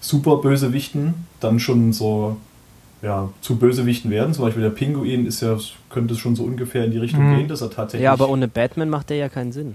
Super-Bösewichten 0.00 1.14
dann 1.40 1.58
schon 1.58 1.92
so 1.92 2.36
ja, 3.02 3.30
zu 3.40 3.56
Bösewichten 3.56 4.10
werden. 4.10 4.32
Zum 4.32 4.44
Beispiel 4.44 4.62
der 4.62 4.70
Pinguin 4.70 5.26
ist 5.26 5.40
ja, 5.40 5.58
könnte 5.90 6.14
es 6.14 6.20
schon 6.20 6.36
so 6.36 6.44
ungefähr 6.44 6.84
in 6.84 6.92
die 6.92 6.98
Richtung 6.98 7.30
mhm. 7.30 7.36
gehen, 7.36 7.48
dass 7.48 7.60
er 7.60 7.70
tatsächlich. 7.70 8.04
Ja, 8.04 8.12
aber 8.12 8.28
ohne 8.28 8.48
Batman 8.48 8.88
macht 8.88 9.10
der 9.10 9.16
ja 9.16 9.28
keinen 9.28 9.52
Sinn. 9.52 9.74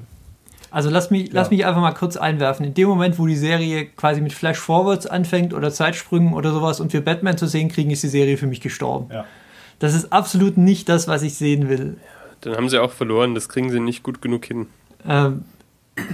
Also 0.71 0.89
lass 0.89 1.11
mich, 1.11 1.27
ja. 1.27 1.33
lass 1.33 1.49
mich 1.49 1.65
einfach 1.65 1.81
mal 1.81 1.93
kurz 1.93 2.17
einwerfen. 2.17 2.65
In 2.65 2.73
dem 2.73 2.87
Moment, 2.87 3.19
wo 3.19 3.27
die 3.27 3.35
Serie 3.35 3.85
quasi 3.85 4.21
mit 4.21 4.33
Flash 4.33 4.57
Forwards 4.57 5.05
anfängt 5.05 5.53
oder 5.53 5.71
Zeitsprüngen 5.71 6.33
oder 6.33 6.51
sowas 6.51 6.79
und 6.79 6.93
wir 6.93 7.03
Batman 7.03 7.37
zu 7.37 7.47
sehen 7.47 7.69
kriegen, 7.69 7.91
ist 7.91 8.03
die 8.03 8.07
Serie 8.07 8.37
für 8.37 8.47
mich 8.47 8.61
gestorben. 8.61 9.07
Ja. 9.11 9.25
Das 9.79 9.93
ist 9.93 10.11
absolut 10.11 10.57
nicht 10.57 10.89
das, 10.89 11.07
was 11.07 11.21
ich 11.21 11.35
sehen 11.35 11.69
will. 11.69 11.97
Dann 12.41 12.55
haben 12.55 12.69
sie 12.69 12.79
auch 12.79 12.91
verloren, 12.91 13.35
das 13.35 13.49
kriegen 13.49 13.69
sie 13.69 13.79
nicht 13.79 14.03
gut 14.03 14.21
genug 14.21 14.45
hin. 14.45 14.67
Ähm, 15.07 15.45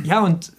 ja, 0.03 0.24
und 0.24 0.51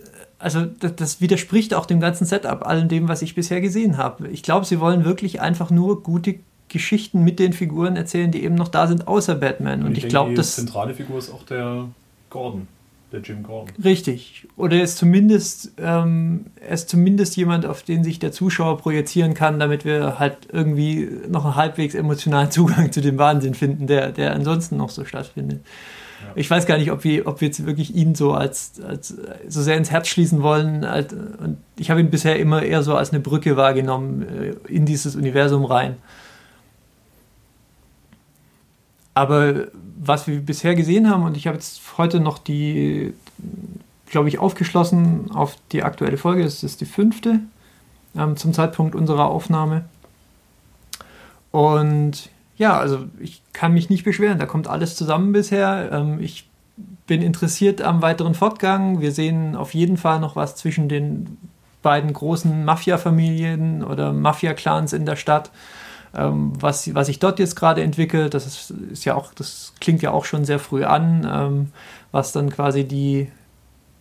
also 0.44 0.66
das, 0.66 0.94
das, 0.96 1.20
widerspricht 1.22 1.72
auch 1.72 1.86
dem 1.86 2.00
ganzen 2.00 2.26
Setup, 2.26 2.66
allem 2.66 2.88
dem, 2.88 3.08
was 3.08 3.22
ich 3.22 3.34
bisher 3.34 3.62
gesehen 3.62 3.96
habe. 3.96 4.28
Ich 4.28 4.42
glaube, 4.42 4.66
sie 4.66 4.78
wollen 4.78 5.06
wirklich 5.06 5.40
einfach 5.40 5.70
nur 5.70 6.02
gute 6.02 6.34
Geschichten 6.68 7.24
mit 7.24 7.38
den 7.38 7.54
Figuren 7.54 7.96
erzählen, 7.96 8.30
die 8.30 8.44
eben 8.44 8.54
noch 8.54 8.68
da 8.68 8.86
sind, 8.86 9.08
außer 9.08 9.36
Batman. 9.36 9.80
Und, 9.80 9.86
und 9.86 9.98
ich, 9.98 10.04
ich 10.04 10.10
glaube, 10.10 10.34
das. 10.34 10.56
Die 10.56 10.60
zentrale 10.62 10.92
Figur 10.92 11.16
ist 11.16 11.32
auch 11.32 11.44
der 11.44 11.88
Gordon, 12.28 12.68
der 13.10 13.20
Jim 13.20 13.42
Gordon. 13.42 13.74
Richtig. 13.82 14.46
Oder 14.58 14.76
er 14.76 14.84
ist 14.84 14.98
zumindest, 14.98 15.72
ähm, 15.78 16.44
er 16.60 16.74
ist 16.74 16.90
zumindest 16.90 17.36
jemand, 17.36 17.64
auf 17.64 17.82
den 17.82 18.04
sich 18.04 18.18
der 18.18 18.30
Zuschauer 18.30 18.76
projizieren 18.76 19.32
kann, 19.32 19.58
damit 19.58 19.86
wir 19.86 20.18
halt 20.18 20.48
irgendwie 20.52 21.08
noch 21.26 21.46
einen 21.46 21.56
halbwegs 21.56 21.94
emotionalen 21.94 22.50
Zugang 22.50 22.92
zu 22.92 23.00
dem 23.00 23.16
Wahnsinn 23.16 23.54
finden, 23.54 23.86
der, 23.86 24.12
der 24.12 24.34
ansonsten 24.34 24.76
noch 24.76 24.90
so 24.90 25.06
stattfindet. 25.06 25.60
Ich 26.34 26.50
weiß 26.50 26.66
gar 26.66 26.78
nicht, 26.78 26.90
ob 26.90 27.04
wir, 27.04 27.26
ob 27.26 27.40
wir 27.40 27.48
jetzt 27.48 27.64
wirklich 27.66 27.94
ihn 27.94 28.14
so 28.14 28.32
als, 28.32 28.80
als 28.86 29.16
so 29.48 29.62
sehr 29.62 29.76
ins 29.76 29.90
Herz 29.90 30.08
schließen 30.08 30.42
wollen. 30.42 30.84
Und 30.84 31.58
ich 31.76 31.90
habe 31.90 32.00
ihn 32.00 32.10
bisher 32.10 32.38
immer 32.38 32.62
eher 32.62 32.82
so 32.82 32.96
als 32.96 33.10
eine 33.10 33.20
Brücke 33.20 33.56
wahrgenommen 33.56 34.22
äh, 34.22 34.54
in 34.68 34.86
dieses 34.86 35.16
Universum 35.16 35.64
rein. 35.64 35.96
Aber 39.14 39.68
was 39.96 40.26
wir 40.26 40.40
bisher 40.40 40.74
gesehen 40.74 41.08
haben, 41.08 41.22
und 41.22 41.36
ich 41.36 41.46
habe 41.46 41.56
jetzt 41.56 41.80
heute 41.98 42.18
noch 42.18 42.38
die, 42.38 43.14
glaube 44.06 44.28
ich, 44.28 44.38
aufgeschlossen 44.38 45.30
auf 45.30 45.56
die 45.70 45.84
aktuelle 45.84 46.16
Folge, 46.16 46.42
das 46.42 46.64
ist 46.64 46.80
die 46.80 46.86
fünfte 46.86 47.40
ähm, 48.16 48.36
zum 48.36 48.52
Zeitpunkt 48.52 48.94
unserer 48.94 49.26
Aufnahme. 49.26 49.84
Und 51.52 52.28
ja, 52.56 52.78
also 52.78 53.06
ich 53.18 53.42
kann 53.52 53.72
mich 53.72 53.90
nicht 53.90 54.04
beschweren. 54.04 54.38
Da 54.38 54.46
kommt 54.46 54.68
alles 54.68 54.96
zusammen 54.96 55.32
bisher. 55.32 55.90
Ähm, 55.92 56.20
ich 56.20 56.48
bin 57.06 57.22
interessiert 57.22 57.82
am 57.82 58.02
weiteren 58.02 58.34
Fortgang. 58.34 59.00
Wir 59.00 59.12
sehen 59.12 59.56
auf 59.56 59.74
jeden 59.74 59.96
Fall 59.96 60.20
noch 60.20 60.36
was 60.36 60.56
zwischen 60.56 60.88
den 60.88 61.36
beiden 61.82 62.12
großen 62.12 62.64
Mafia-Familien 62.64 63.84
oder 63.84 64.12
Mafia-Clans 64.12 64.92
in 64.92 65.04
der 65.04 65.16
Stadt. 65.16 65.50
Ähm, 66.16 66.52
was, 66.58 66.94
was 66.94 67.08
sich 67.08 67.18
dort 67.18 67.38
jetzt 67.38 67.56
gerade 67.56 67.82
entwickelt, 67.82 68.34
das 68.34 68.46
ist, 68.46 68.70
ist, 68.70 69.04
ja 69.04 69.14
auch, 69.16 69.34
das 69.34 69.74
klingt 69.80 70.00
ja 70.00 70.12
auch 70.12 70.24
schon 70.24 70.44
sehr 70.44 70.60
früh 70.60 70.84
an, 70.84 71.28
ähm, 71.30 71.72
was 72.12 72.30
dann 72.30 72.50
quasi 72.50 72.84
die, 72.84 73.30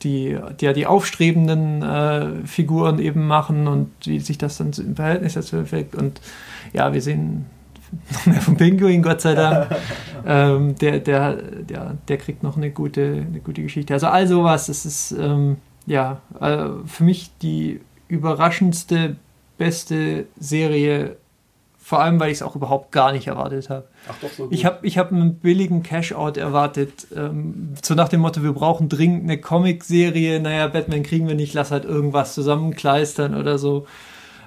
die, 0.04 0.38
die, 0.62 0.74
die 0.74 0.86
aufstrebenden 0.86 1.82
äh, 1.82 2.46
Figuren 2.46 3.00
eben 3.00 3.26
machen 3.26 3.68
und 3.68 3.92
wie 4.06 4.20
sich 4.20 4.38
das 4.38 4.58
dann 4.58 4.72
im 4.78 4.96
Verhältnis 4.96 5.34
dazu 5.34 5.58
effekt. 5.58 5.96
Und 5.96 6.22
ja, 6.72 6.94
wir 6.94 7.02
sehen 7.02 7.48
noch 8.12 8.26
mehr 8.26 8.42
vom 8.42 8.58
Pinguin, 8.58 9.02
Gott 9.02 9.22
sei 9.22 9.36
Dank. 9.36 9.68
ähm, 10.26 10.76
der, 10.76 11.00
der, 11.00 11.34
der, 11.36 11.98
der 12.08 12.18
kriegt 12.18 12.44
noch 12.44 12.58
eine 12.58 12.72
gute, 12.72 13.26
eine 13.28 13.40
gute 13.40 13.62
Geschichte. 13.62 13.94
Also 13.94 14.08
all 14.08 14.28
sowas, 14.28 14.68
das 14.68 14.86
ist 14.86 15.12
ähm, 15.12 15.58
ja 15.86 16.22
äh, 16.40 16.70
für 16.86 17.04
mich 17.04 17.32
die 17.42 17.82
überraschendste, 18.08 19.16
beste 19.58 20.26
Serie, 20.40 21.18
vor 21.78 22.02
allem 22.02 22.20
weil 22.20 22.32
ich 22.32 22.38
es 22.38 22.42
auch 22.42 22.56
überhaupt 22.56 22.92
gar 22.92 23.12
nicht 23.12 23.28
erwartet 23.28 23.70
habe. 23.70 23.88
Ach 24.08 24.16
doch, 24.22 24.30
so 24.32 24.44
gut. 24.44 24.54
Ich 24.54 24.66
habe 24.66 24.86
ich 24.88 24.98
hab 24.98 25.12
einen 25.12 25.36
billigen 25.36 25.84
Cash-Out 25.84 26.38
erwartet, 26.38 27.08
ähm, 27.16 27.74
so 27.82 27.94
nach 27.94 28.08
dem 28.08 28.22
Motto, 28.22 28.42
wir 28.42 28.54
brauchen 28.54 28.88
dringend 28.88 29.24
eine 29.24 29.38
Comic-Serie, 29.40 30.40
naja, 30.40 30.68
Batman 30.68 31.04
kriegen 31.04 31.28
wir 31.28 31.36
nicht, 31.36 31.54
lass 31.54 31.72
halt 31.72 31.86
irgendwas 31.86 32.34
zusammenkleistern 32.34 33.36
oder 33.36 33.58
so. 33.58 33.86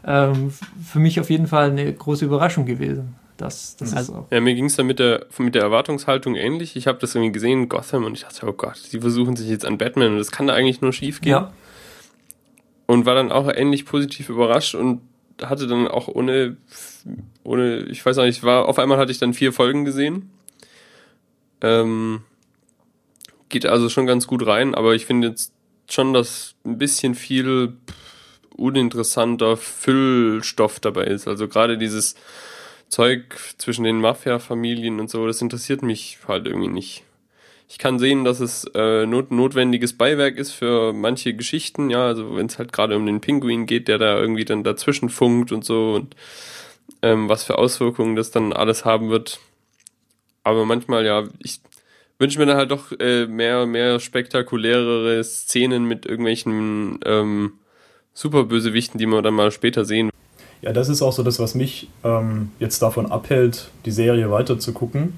Ähm, 0.06 0.52
für 0.84 0.98
mich 0.98 1.20
auf 1.20 1.28
jeden 1.28 1.46
Fall 1.46 1.70
eine 1.70 1.92
große 1.92 2.24
Überraschung 2.24 2.64
gewesen. 2.64 3.16
Das, 3.36 3.76
das 3.76 3.94
also, 3.94 4.12
ist 4.12 4.18
auch. 4.18 4.32
Ja, 4.32 4.40
mir 4.40 4.54
ging 4.54 4.66
es 4.66 4.76
dann 4.76 4.86
mit 4.86 4.98
der, 4.98 5.26
mit 5.38 5.54
der 5.54 5.62
Erwartungshaltung 5.62 6.36
ähnlich. 6.36 6.76
Ich 6.76 6.86
habe 6.86 6.98
das 6.98 7.14
irgendwie 7.14 7.32
gesehen, 7.32 7.68
Gotham, 7.68 8.04
und 8.04 8.14
ich 8.14 8.22
dachte, 8.22 8.46
oh 8.46 8.52
Gott, 8.52 8.80
die 8.92 9.00
versuchen 9.00 9.36
sich 9.36 9.48
jetzt 9.48 9.64
an 9.64 9.78
Batman 9.78 10.12
und 10.12 10.18
das 10.18 10.30
kann 10.30 10.46
da 10.46 10.54
eigentlich 10.54 10.80
nur 10.80 10.92
schief 10.92 11.20
gehen. 11.20 11.32
Ja. 11.32 11.52
Und 12.86 13.04
war 13.04 13.14
dann 13.14 13.32
auch 13.32 13.48
ähnlich 13.52 13.84
positiv 13.84 14.28
überrascht 14.28 14.74
und 14.74 15.00
hatte 15.42 15.66
dann 15.66 15.88
auch 15.88 16.08
ohne, 16.08 16.56
ohne, 17.44 17.80
ich 17.84 18.04
weiß 18.04 18.18
auch 18.18 18.24
nicht, 18.24 18.42
war, 18.42 18.68
auf 18.68 18.78
einmal 18.78 18.98
hatte 18.98 19.12
ich 19.12 19.18
dann 19.18 19.34
vier 19.34 19.52
Folgen 19.52 19.84
gesehen. 19.84 20.30
Ähm, 21.60 22.22
geht 23.48 23.66
also 23.66 23.88
schon 23.88 24.06
ganz 24.06 24.26
gut 24.26 24.46
rein, 24.46 24.74
aber 24.74 24.94
ich 24.94 25.06
finde 25.06 25.28
jetzt 25.28 25.52
schon, 25.88 26.12
dass 26.12 26.54
ein 26.64 26.78
bisschen 26.78 27.14
viel 27.14 27.74
uninteressanter 28.56 29.56
Füllstoff 29.56 30.80
dabei 30.80 31.04
ist. 31.04 31.28
Also 31.28 31.48
gerade 31.48 31.76
dieses, 31.76 32.14
Zeug 32.88 33.36
zwischen 33.58 33.84
den 33.84 34.00
Mafia-Familien 34.00 35.00
und 35.00 35.10
so, 35.10 35.26
das 35.26 35.42
interessiert 35.42 35.82
mich 35.82 36.18
halt 36.26 36.46
irgendwie 36.46 36.68
nicht. 36.68 37.02
Ich 37.68 37.78
kann 37.78 37.98
sehen, 37.98 38.24
dass 38.24 38.38
es 38.38 38.64
äh, 38.74 39.06
not 39.06 39.32
notwendiges 39.32 39.98
Beiwerk 39.98 40.36
ist 40.36 40.52
für 40.52 40.92
manche 40.92 41.34
Geschichten, 41.34 41.90
ja, 41.90 42.06
also 42.06 42.36
wenn 42.36 42.46
es 42.46 42.58
halt 42.58 42.72
gerade 42.72 42.96
um 42.96 43.06
den 43.06 43.20
Pinguin 43.20 43.66
geht, 43.66 43.88
der 43.88 43.98
da 43.98 44.18
irgendwie 44.18 44.44
dann 44.44 44.62
dazwischen 44.62 45.08
funkt 45.08 45.50
und 45.50 45.64
so 45.64 45.94
und 45.94 46.14
ähm, 47.02 47.28
was 47.28 47.42
für 47.44 47.58
Auswirkungen 47.58 48.14
das 48.14 48.30
dann 48.30 48.52
alles 48.52 48.84
haben 48.84 49.10
wird. 49.10 49.40
Aber 50.44 50.64
manchmal, 50.64 51.04
ja, 51.04 51.24
ich 51.42 51.60
wünsche 52.18 52.38
mir 52.38 52.46
dann 52.46 52.56
halt 52.56 52.70
doch 52.70 52.92
äh, 53.00 53.26
mehr, 53.26 53.66
mehr 53.66 53.98
spektakulärere 54.00 55.22
Szenen 55.24 55.86
mit 55.86 56.06
irgendwelchen 56.06 57.00
ähm, 57.04 57.54
Superbösewichten, 58.14 58.98
die 58.98 59.06
wir 59.06 59.22
dann 59.22 59.34
mal 59.34 59.50
später 59.50 59.84
sehen. 59.84 60.10
Ja, 60.66 60.72
das 60.72 60.88
ist 60.88 61.00
auch 61.00 61.12
so 61.12 61.22
das, 61.22 61.38
was 61.38 61.54
mich 61.54 61.88
ähm, 62.02 62.50
jetzt 62.58 62.82
davon 62.82 63.06
abhält, 63.06 63.70
die 63.84 63.92
Serie 63.92 64.32
weiter 64.32 64.58
zu 64.58 64.72
gucken. 64.72 65.12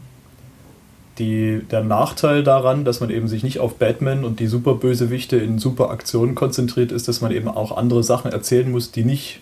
Der 1.18 1.82
Nachteil 1.82 2.44
daran, 2.44 2.84
dass 2.84 3.00
man 3.00 3.08
eben 3.08 3.28
sich 3.28 3.42
nicht 3.42 3.58
auf 3.58 3.76
Batman 3.76 4.24
und 4.24 4.40
die 4.40 4.46
Superbösewichte 4.46 5.38
in 5.38 5.58
super 5.58 5.88
Aktionen 5.90 6.34
konzentriert, 6.34 6.92
ist, 6.92 7.08
dass 7.08 7.22
man 7.22 7.32
eben 7.32 7.48
auch 7.48 7.74
andere 7.74 8.04
Sachen 8.04 8.30
erzählen 8.30 8.70
muss, 8.70 8.92
die 8.92 9.04
nicht 9.04 9.40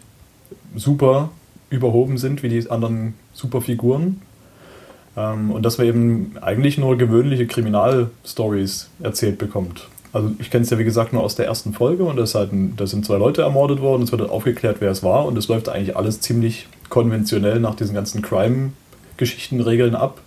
super 0.77 1.31
überhoben 1.71 2.19
sind 2.19 2.45
wie 2.45 2.51
die 2.51 2.71
anderen 2.71 3.14
Superfiguren. 3.35 4.23
Ähm, 5.16 5.51
und 5.51 5.64
dass 5.64 5.77
man 5.77 5.88
eben 5.88 6.37
eigentlich 6.40 6.79
nur 6.79 6.97
gewöhnliche 6.97 7.49
Kriminalstories 7.49 8.90
erzählt 9.03 9.38
bekommt. 9.38 9.88
Also 10.17 10.31
ich 10.39 10.51
kenne 10.51 10.65
es 10.65 10.71
ja 10.71 10.79
wie 10.79 10.85
gesagt 10.85 11.13
nur 11.13 11.23
aus 11.23 11.35
der 11.35 11.45
ersten 11.45 11.75
Folge 11.75 12.05
und 12.05 12.17
das 12.17 12.35
halt 12.35 12.51
ein, 12.51 12.75
da 12.75 12.87
sind 12.87 13.05
zwei 13.05 13.19
Leute 13.19 13.43
ermordet 13.43 13.83
worden, 13.83 14.03
es 14.03 14.13
wird 14.13 14.23
aufgeklärt, 14.23 14.79
wer 14.81 14.91
es 14.91 15.03
war 15.03 15.27
und 15.27 15.37
es 15.37 15.49
läuft 15.49 15.69
eigentlich 15.69 15.95
alles 15.95 16.23
ziemlich 16.23 16.69
konventionell 16.89 17.61
nach 17.61 17.75
diesen 17.75 17.95
ganzen 17.95 18.23
Crime-Geschichten-Regeln 18.23 19.95
ab. 19.95 20.23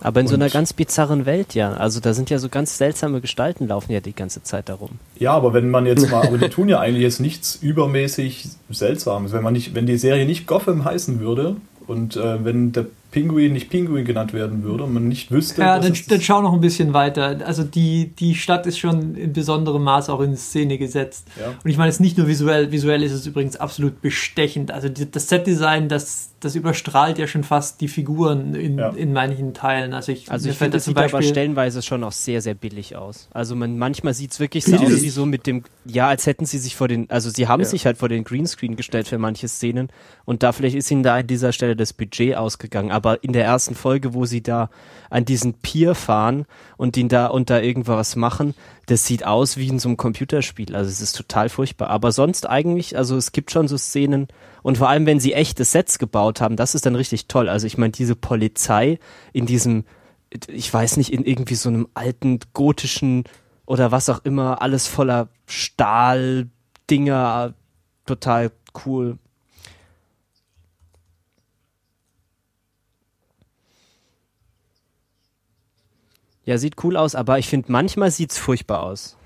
Aber 0.00 0.20
in 0.20 0.26
und 0.26 0.30
so 0.30 0.36
einer 0.36 0.48
ganz 0.48 0.72
bizarren 0.72 1.26
Welt, 1.26 1.54
ja. 1.54 1.74
Also 1.74 2.00
da 2.00 2.14
sind 2.14 2.30
ja 2.30 2.38
so 2.38 2.48
ganz 2.48 2.78
seltsame 2.78 3.20
Gestalten 3.20 3.68
laufen 3.68 3.92
ja 3.92 4.00
die 4.00 4.14
ganze 4.14 4.42
Zeit 4.42 4.70
darum. 4.70 4.92
Ja, 5.18 5.32
aber 5.32 5.52
wenn 5.52 5.68
man 5.68 5.84
jetzt 5.84 6.10
mal, 6.10 6.26
aber 6.26 6.38
die 6.38 6.48
tun 6.48 6.70
ja 6.70 6.80
eigentlich 6.80 7.02
jetzt 7.02 7.20
nichts 7.20 7.56
übermäßig 7.60 8.48
Seltsames. 8.70 9.32
Wenn 9.32 9.42
man 9.42 9.52
nicht, 9.52 9.74
wenn 9.74 9.84
die 9.84 9.98
Serie 9.98 10.24
nicht 10.24 10.46
Gotham 10.46 10.86
heißen 10.86 11.20
würde 11.20 11.56
und 11.86 12.16
äh, 12.16 12.42
wenn 12.42 12.72
der 12.72 12.86
Pinguin 13.14 13.52
nicht 13.52 13.70
Pinguin 13.70 14.04
genannt 14.04 14.32
werden 14.32 14.64
würde 14.64 14.82
und 14.82 14.92
man 14.92 15.06
nicht 15.06 15.30
wüsste. 15.30 15.60
Ja, 15.62 15.78
dass 15.78 15.86
dann, 15.86 16.02
dann 16.08 16.20
schau 16.20 16.42
noch 16.42 16.52
ein 16.52 16.60
bisschen 16.60 16.92
weiter. 16.94 17.38
Also 17.46 17.62
die, 17.62 18.08
die 18.18 18.34
Stadt 18.34 18.66
ist 18.66 18.76
schon 18.78 19.14
in 19.14 19.32
besonderem 19.32 19.84
Maß 19.84 20.10
auch 20.10 20.20
in 20.20 20.36
Szene 20.36 20.78
gesetzt. 20.78 21.28
Ja. 21.40 21.54
Und 21.62 21.70
ich 21.70 21.76
meine 21.78 21.90
es 21.90 22.00
nicht 22.00 22.18
nur 22.18 22.26
visuell, 22.26 22.72
visuell 22.72 23.04
ist 23.04 23.12
es 23.12 23.24
übrigens 23.24 23.56
absolut 23.56 24.02
bestechend. 24.02 24.72
Also 24.72 24.88
die, 24.88 25.08
das 25.08 25.28
Setdesign, 25.28 25.88
das, 25.88 26.30
das 26.40 26.56
überstrahlt 26.56 27.18
ja 27.18 27.28
schon 27.28 27.44
fast 27.44 27.80
die 27.80 27.86
Figuren 27.88 28.54
in, 28.56 28.78
Ja. 28.78 28.88
in 28.90 29.12
manchen 29.12 29.54
Teilen. 29.54 29.94
Also 29.94 30.10
ich, 30.10 30.28
Also 30.30 30.50
ich 30.50 30.56
finde, 30.56 30.72
da 30.72 30.76
das 30.78 30.84
zum 30.84 30.90
sieht 30.90 30.98
aber 30.98 31.08
Beispiel- 31.12 31.30
stellenweise 31.30 31.82
schon 31.82 32.02
auch 32.02 32.12
sehr, 32.12 32.42
sehr 32.42 32.54
billig 32.54 32.96
aus. 32.96 33.28
Also 33.32 33.54
man 33.54 33.78
manchmal 33.78 34.12
sieht 34.12 34.32
es 34.32 34.40
wirklich 34.40 34.64
so 34.64 34.74
aus 34.74 35.02
wie 35.02 35.08
so 35.08 35.24
mit 35.24 35.46
dem, 35.46 35.62
ja, 35.84 36.08
als 36.08 36.26
hätten 36.26 36.46
sie 36.46 36.58
sich 36.58 36.74
vor 36.74 36.88
den, 36.88 37.08
also 37.10 37.30
sie 37.30 37.46
haben 37.46 37.62
Ja. 37.62 37.68
sich 37.68 37.86
halt 37.86 37.96
vor 37.96 38.08
den 38.08 38.24
Greenscreen 38.24 38.74
gestellt 38.74 39.06
für 39.06 39.18
manche 39.18 39.46
Szenen 39.46 39.88
und 40.24 40.42
da 40.42 40.50
vielleicht 40.50 40.74
ist 40.74 40.90
ihnen 40.90 41.04
da 41.04 41.14
an 41.16 41.26
dieser 41.28 41.52
Stelle 41.52 41.76
das 41.76 41.92
Budget 41.92 42.34
ausgegangen. 42.36 42.90
Aber 42.90 43.03
in 43.12 43.32
der 43.32 43.44
ersten 43.44 43.74
Folge, 43.74 44.14
wo 44.14 44.24
sie 44.24 44.42
da 44.42 44.70
an 45.10 45.24
diesen 45.24 45.54
Pier 45.54 45.94
fahren 45.94 46.46
und 46.76 46.96
ihn 46.96 47.08
da 47.08 47.26
und 47.26 47.50
da 47.50 47.60
irgendwas 47.60 48.16
machen, 48.16 48.54
das 48.86 49.06
sieht 49.06 49.24
aus 49.24 49.56
wie 49.56 49.68
in 49.68 49.78
so 49.78 49.88
einem 49.88 49.96
Computerspiel. 49.96 50.74
Also 50.74 50.90
es 50.90 51.00
ist 51.00 51.16
total 51.16 51.48
furchtbar. 51.48 51.90
Aber 51.90 52.10
sonst 52.10 52.48
eigentlich, 52.48 52.96
also 52.96 53.16
es 53.16 53.32
gibt 53.32 53.50
schon 53.50 53.68
so 53.68 53.76
Szenen 53.76 54.28
und 54.62 54.78
vor 54.78 54.88
allem, 54.88 55.06
wenn 55.06 55.20
sie 55.20 55.34
echte 55.34 55.64
Sets 55.64 55.98
gebaut 55.98 56.40
haben, 56.40 56.56
das 56.56 56.74
ist 56.74 56.86
dann 56.86 56.96
richtig 56.96 57.28
toll. 57.28 57.48
Also 57.48 57.66
ich 57.66 57.78
meine, 57.78 57.92
diese 57.92 58.16
Polizei 58.16 58.98
in 59.32 59.46
diesem 59.46 59.84
ich 60.48 60.72
weiß 60.72 60.96
nicht, 60.96 61.12
in 61.12 61.24
irgendwie 61.24 61.54
so 61.54 61.68
einem 61.68 61.88
alten 61.94 62.40
gotischen 62.52 63.24
oder 63.66 63.92
was 63.92 64.08
auch 64.08 64.24
immer, 64.24 64.62
alles 64.62 64.86
voller 64.86 65.28
Stahldinger, 65.46 67.54
total 68.06 68.50
cool. 68.84 69.18
Ja, 76.44 76.58
sieht 76.58 76.82
cool 76.84 76.96
aus, 76.96 77.14
aber 77.14 77.38
ich 77.38 77.48
finde, 77.48 77.72
manchmal 77.72 78.10
sieht's 78.10 78.38
furchtbar 78.38 78.82
aus. 78.82 79.16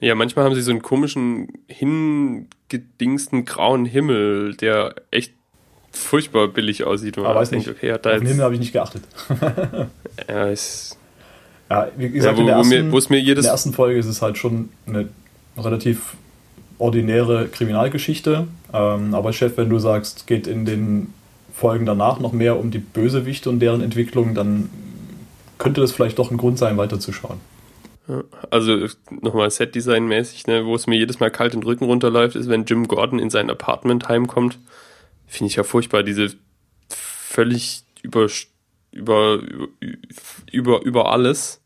Ja, 0.00 0.14
manchmal 0.14 0.44
haben 0.44 0.54
sie 0.54 0.62
so 0.62 0.70
einen 0.70 0.82
komischen, 0.82 1.48
hingedingsten 1.66 3.44
grauen 3.44 3.84
Himmel, 3.84 4.54
der 4.54 4.94
echt 5.10 5.32
furchtbar 5.90 6.48
billig 6.48 6.84
aussieht. 6.84 7.18
Und 7.18 7.24
Aber 7.24 7.34
man 7.34 7.42
weiß 7.42 7.50
nicht. 7.52 7.68
okay, 7.68 7.92
hat 7.92 8.06
da 8.06 8.12
Auf 8.12 8.18
den 8.18 8.28
Himmel 8.28 8.44
habe 8.44 8.54
ich 8.54 8.60
nicht 8.60 8.72
geachtet. 8.72 9.02
ja, 10.28 10.48
ist, 10.48 10.96
Ja, 11.70 11.88
wie 11.96 12.06
ja, 12.06 12.10
gesagt, 12.10 12.36
wo, 12.36 12.40
in, 12.40 12.46
der 12.46 12.56
ersten, 12.56 12.86
mir, 12.86 12.92
wo 12.92 12.98
es 12.98 13.08
mir 13.08 13.18
in 13.18 13.26
jedes, 13.26 13.44
der 13.44 13.52
ersten 13.52 13.72
Folge 13.72 13.98
ist 13.98 14.06
es 14.06 14.22
halt 14.22 14.38
schon 14.38 14.68
eine 14.86 15.08
relativ 15.56 16.16
ordinäre 16.78 17.48
Kriminalgeschichte. 17.48 18.46
Ähm, 18.72 19.14
aber 19.14 19.32
Chef, 19.32 19.56
wenn 19.56 19.68
du 19.68 19.78
sagst, 19.78 20.26
geht 20.26 20.46
in 20.46 20.64
den 20.64 21.12
Folgen 21.52 21.86
danach 21.86 22.20
noch 22.20 22.32
mehr 22.32 22.58
um 22.58 22.70
die 22.70 22.78
Bösewichte 22.78 23.50
und 23.50 23.58
deren 23.58 23.82
Entwicklung, 23.82 24.34
dann 24.34 24.70
könnte 25.58 25.80
das 25.80 25.92
vielleicht 25.92 26.18
doch 26.18 26.30
ein 26.30 26.36
Grund 26.36 26.58
sein, 26.58 26.76
weiterzuschauen. 26.76 27.40
also 28.50 28.86
nochmal 29.10 29.50
Set-Design-mäßig, 29.50 30.46
ne, 30.46 30.64
wo 30.64 30.74
es 30.74 30.86
mir 30.86 30.96
jedes 30.96 31.20
Mal 31.20 31.30
kalt 31.30 31.52
den 31.52 31.62
Rücken 31.62 31.84
runterläuft, 31.84 32.36
ist, 32.36 32.48
wenn 32.48 32.64
Jim 32.64 32.88
Gordon 32.88 33.18
in 33.18 33.30
sein 33.30 33.50
Apartment 33.50 34.08
heimkommt. 34.08 34.58
Finde 35.26 35.50
ich 35.50 35.56
ja 35.56 35.62
furchtbar, 35.62 36.02
diese 36.02 36.34
völlig 36.88 37.82
über, 38.02 38.28
über, 38.92 39.40
über, 40.50 40.82
über 40.82 41.12
alles. 41.12 41.60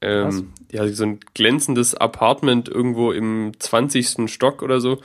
Ähm, 0.00 0.52
ja, 0.70 0.86
so 0.88 1.04
ein 1.04 1.20
glänzendes 1.34 1.94
Apartment 1.94 2.68
irgendwo 2.68 3.12
im 3.12 3.52
20. 3.58 4.30
Stock 4.30 4.62
oder 4.62 4.80
so 4.80 5.00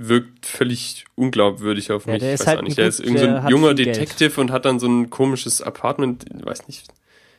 wirkt 0.00 0.46
völlig 0.46 1.04
unglaubwürdig 1.16 1.90
auf 1.90 2.06
Ja, 2.06 2.12
mich. 2.12 2.20
der 2.20 2.28
ich 2.28 2.34
ist 2.34 2.40
weiß 2.40 2.46
halt 2.46 2.62
nicht. 2.62 2.78
Der 2.78 2.86
ist 2.86 3.00
irgend 3.00 3.18
so 3.18 3.26
der 3.26 3.42
ein 3.44 3.50
junger 3.50 3.74
Geld. 3.74 3.88
Detective 3.96 4.40
und 4.40 4.52
hat 4.52 4.64
dann 4.64 4.78
so 4.78 4.86
ein 4.86 5.10
komisches 5.10 5.60
Apartment, 5.60 6.24
weiß 6.44 6.68
nicht, 6.68 6.86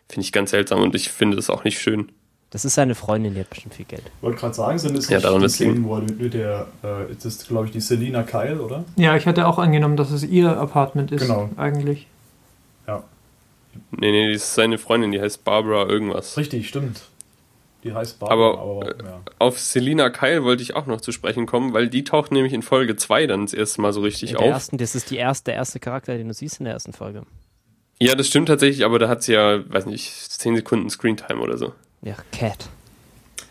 finde 0.10 0.26
ich 0.26 0.32
ganz 0.34 0.52
seltsam 0.52 0.82
und 0.82 0.93
ich 0.93 1.10
finde 1.10 1.38
das 1.38 1.50
auch 1.50 1.63
nicht 1.63 1.80
schön. 1.80 2.12
Das 2.52 2.65
ist 2.65 2.76
seine 2.76 2.95
Freundin, 2.95 3.34
die 3.36 3.39
hat 3.41 3.50
bestimmt 3.50 3.76
viel 3.76 3.86
Geld. 3.86 4.02
Ich 4.17 4.24
wollte 4.24 4.39
gerade 4.39 4.54
sagen, 4.56 4.78
sind 4.78 4.98
es 4.98 5.08
Ja, 5.08 5.17
nicht 5.17 5.26
daran 5.26 5.41
die. 5.41 5.50
Szenen, 5.50 5.86
wo 5.86 5.95
er 5.98 6.02
mit 6.02 6.34
der, 6.34 6.67
äh, 6.84 7.10
ist 7.12 7.24
das 7.24 7.48
glaube 7.48 7.67
ich 7.67 7.72
die 7.72 7.80
Selina 7.80 8.24
Kyle, 8.24 8.60
oder? 8.62 8.84
Ja, 8.98 9.15
ich 9.15 9.26
hatte 9.26 9.48
auch 9.48 9.58
angenommen, 9.60 9.95
dass 9.95 10.12
es 10.12 10.24
ihr 10.24 10.58
Apartment 10.58 11.12
ist, 11.12 11.22
Genau. 11.22 11.50
eigentlich. 11.58 12.08
Ja. 12.88 13.04
Nee, 13.91 14.12
nee, 14.12 14.34
das 14.34 14.43
ist 14.43 14.56
seine 14.56 14.78
Freundin, 14.80 15.12
die 15.12 15.22
heißt 15.22 15.45
Barbara 15.45 15.88
irgendwas. 15.88 16.36
Richtig, 16.38 16.67
stimmt. 16.67 17.04
Die 17.84 17.94
heißt 17.94 18.20
Barbara, 18.20 18.60
Aber, 18.62 18.62
aber, 18.88 19.00
äh, 19.00 19.04
ja. 19.06 19.22
Auf 19.39 19.58
Selina 19.60 20.10
Kyle 20.10 20.44
wollte 20.44 20.62
ich 20.62 20.76
auch 20.76 20.86
noch 20.86 21.00
zu 21.00 21.12
sprechen 21.13 21.46
kommen, 21.46 21.74
weil 21.74 21.88
die 21.88 22.04
taucht 22.04 22.32
nämlich 22.32 22.52
in 22.54 22.62
Folge 22.62 22.96
2 22.98 23.26
dann 23.28 23.46
das 23.46 23.54
erste 23.54 23.82
Mal 23.82 23.94
so 23.94 24.02
richtig 24.02 24.32
In 24.32 24.38
der 24.38 24.46
auf. 24.48 24.52
ersten, 24.52 24.78
das 24.78 24.96
ist 24.96 25.10
die 25.12 25.15
erste, 25.18 25.46
der 25.52 25.56
erste 25.56 25.80
Charakter, 25.80 26.18
den 26.18 26.28
du 26.28 26.34
siehst 26.34 26.60
in 26.60 26.65
der 26.65 26.74
ersten 26.74 26.92
Folge. 26.92 27.24
Ja, 28.02 28.15
das 28.15 28.28
stimmt 28.28 28.50
tatsächlich, 28.50 28.84
aber 28.84 29.00
da 29.00 29.08
hat 29.08 29.24
sie 29.24 29.34
ja, 29.34 29.62
weiß 29.72 29.86
nicht, 29.86 30.12
10 30.13 30.56
Sekunden 30.58 30.89
Screentime 30.89 31.39
oder 31.39 31.58
so. 31.58 31.74
Ja, 32.02 32.15
Cat. 32.34 32.68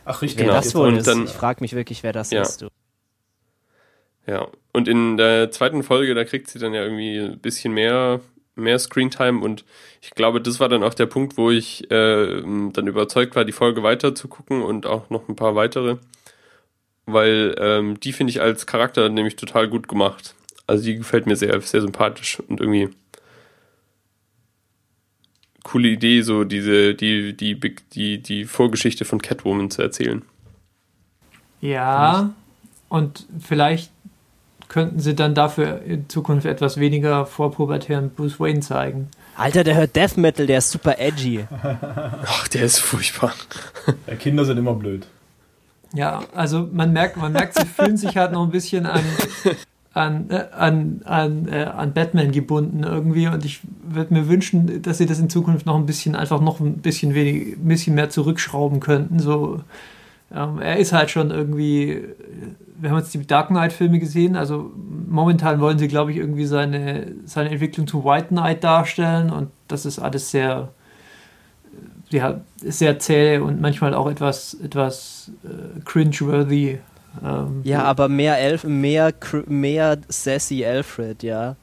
Ach, 0.05 0.21
richtig. 0.23 0.39
Wer 0.41 0.47
Genau. 0.47 0.57
das 0.59 0.75
wohl 0.75 0.89
Und 0.89 0.97
ist, 0.99 1.07
dann- 1.07 1.25
ich 1.25 1.31
frage 1.31 1.63
mich 1.63 1.75
wirklich, 1.75 2.03
wer 2.03 2.13
das 2.13 2.31
Ja. 2.31 2.43
ist. 2.43 2.61
Du. 2.63 2.69
Ja, 4.27 4.47
und 4.73 4.89
in 4.89 5.17
der 5.17 5.51
zweiten 5.51 5.83
Folge, 5.83 6.15
da 6.15 6.25
kriegt 6.25 6.49
sie 6.51 6.59
dann 6.59 6.75
ja 6.75 6.83
irgendwie 6.83 7.19
ein 7.19 7.39
bisschen 7.39 7.73
mehr, 7.73 8.21
mehr 8.59 8.79
Screentime 8.79 9.41
und 9.41 9.65
ich 10.01 10.11
glaube, 10.11 10.41
das 10.41 10.61
war 10.61 10.69
dann 10.69 10.83
auch 10.83 10.95
der 10.95 11.07
Punkt, 11.07 11.37
wo 11.37 11.51
ich 11.51 11.91
äh, 11.91 12.43
dann 12.43 12.87
überzeugt 12.87 13.37
war, 13.37 13.45
die 13.45 13.53
Folge 13.53 13.83
weiter 13.83 14.15
zu 14.15 14.29
gucken 14.29 14.63
und 14.63 14.87
auch 14.87 15.11
noch 15.11 15.29
ein 15.29 15.37
paar 15.37 15.55
weitere, 15.55 15.97
weil 17.07 17.55
ähm, 17.59 17.99
die 18.01 18.13
finde 18.13 18.31
ich 18.31 18.41
als 18.41 18.67
Charakter 18.67 19.09
nämlich 19.09 19.37
total 19.37 19.69
gut 19.69 19.89
gemacht. 19.89 20.35
Also 20.67 20.85
die 20.85 20.97
gefällt 20.97 21.27
mir 21.27 21.37
sehr, 21.37 21.61
sehr 21.61 21.81
sympathisch 21.81 22.41
und 22.47 22.61
irgendwie 22.61 22.91
coole 25.63 25.89
Idee, 25.89 26.23
so 26.23 26.45
diese, 26.45 26.95
die, 26.95 27.37
die, 27.37 27.59
die, 27.93 28.23
die 28.23 28.45
Vorgeschichte 28.45 29.05
von 29.05 29.21
Catwoman 29.21 29.71
zu 29.71 29.83
erzählen. 29.83 30.23
Ja, 31.61 32.35
und 32.89 33.27
vielleicht 33.41 33.91
könnten 34.69 35.01
sie 35.01 35.15
dann 35.15 35.35
dafür 35.35 35.83
in 35.83 36.09
Zukunft 36.09 36.47
etwas 36.47 36.79
weniger 36.79 37.27
vorpubertären 37.27 38.11
Bruce 38.11 38.39
Wayne 38.39 38.61
zeigen. 38.61 39.09
Alter, 39.37 39.65
der 39.65 39.77
hört 39.77 39.97
Death 39.97 40.17
Metal, 40.17 40.47
der 40.47 40.59
ist 40.59 40.71
super 40.71 40.99
edgy. 40.99 41.47
Ach, 41.63 42.49
der 42.49 42.63
ist 42.63 42.79
furchtbar. 42.79 43.35
Ja, 44.07 44.15
Kinder 44.17 44.45
sind 44.45 44.59
immer 44.59 44.75
blöd. 44.75 45.07
Ja, 45.95 46.23
also 46.35 46.69
man 46.71 46.93
merkt, 46.93 47.17
man 47.17 47.33
merkt, 47.33 47.55
sie 47.59 47.67
fühlen 47.67 47.97
sich 47.97 48.17
halt 48.17 48.33
noch 48.33 48.43
ein 48.45 48.51
bisschen 48.51 48.85
an, 48.85 49.01
an, 49.95 50.31
äh, 50.31 50.45
an, 50.53 51.01
an, 51.05 51.49
äh, 51.49 51.65
an 51.65 51.95
Batman 51.95 52.31
gebunden 52.31 52.83
irgendwie 52.83 53.27
und 53.29 53.45
ich 53.45 53.61
würde 53.83 54.13
mir 54.13 54.29
wünschen, 54.29 54.83
dass 54.83 54.99
sie 54.99 55.07
das 55.07 55.19
in 55.19 55.31
Zukunft 55.31 55.65
noch 55.65 55.77
ein 55.77 55.87
bisschen, 55.87 56.15
einfach 56.15 56.41
noch 56.41 56.61
ein 56.61 56.79
bisschen 56.79 57.15
wenig, 57.15 57.57
ein 57.57 57.69
bisschen 57.69 57.95
mehr 57.95 58.11
zurückschrauben 58.11 58.81
könnten. 58.81 59.19
So, 59.19 59.61
ähm, 60.35 60.61
er 60.61 60.77
ist 60.79 60.93
halt 60.93 61.11
schon 61.11 61.31
irgendwie, 61.31 62.05
wir 62.79 62.91
haben 62.91 62.99
jetzt 62.99 63.15
die 63.15 63.27
Dark 63.27 63.49
Knight 63.49 63.73
Filme 63.73 63.99
gesehen, 63.99 64.37
also 64.37 64.71
momentan 65.09 65.61
wollen 65.61 65.79
sie, 65.79 65.89
glaube 65.89 66.13
ich, 66.13 66.19
irgendwie 66.19 66.45
seine, 66.47 67.13
seine 67.25 67.51
Entwicklung 67.51 67.87
zu 67.87 68.05
White 68.05 68.29
Knight 68.29 68.63
darstellen 68.65 69.31
und 69.31 69.51
das 69.69 69.87
ist 69.87 69.99
alles 69.99 70.31
sehr, 70.31 70.69
ja, 72.11 72.41
sehr 72.57 72.99
zäh 72.99 73.39
und 73.39 73.61
manchmal 73.61 73.95
auch 73.95 74.09
etwas, 74.09 74.55
etwas 74.55 75.31
äh, 75.45 75.81
cringe-worthy. 75.85 76.79
Ähm, 77.25 77.61
Ja, 77.65 77.85
aber 77.85 78.09
mehr 78.09 78.39
Elf, 78.39 78.65
mehr, 78.65 79.11
cr- 79.11 79.49
mehr 79.49 79.99
sassy 80.09 80.65
Alfred, 80.65 81.23
ja. 81.23 81.57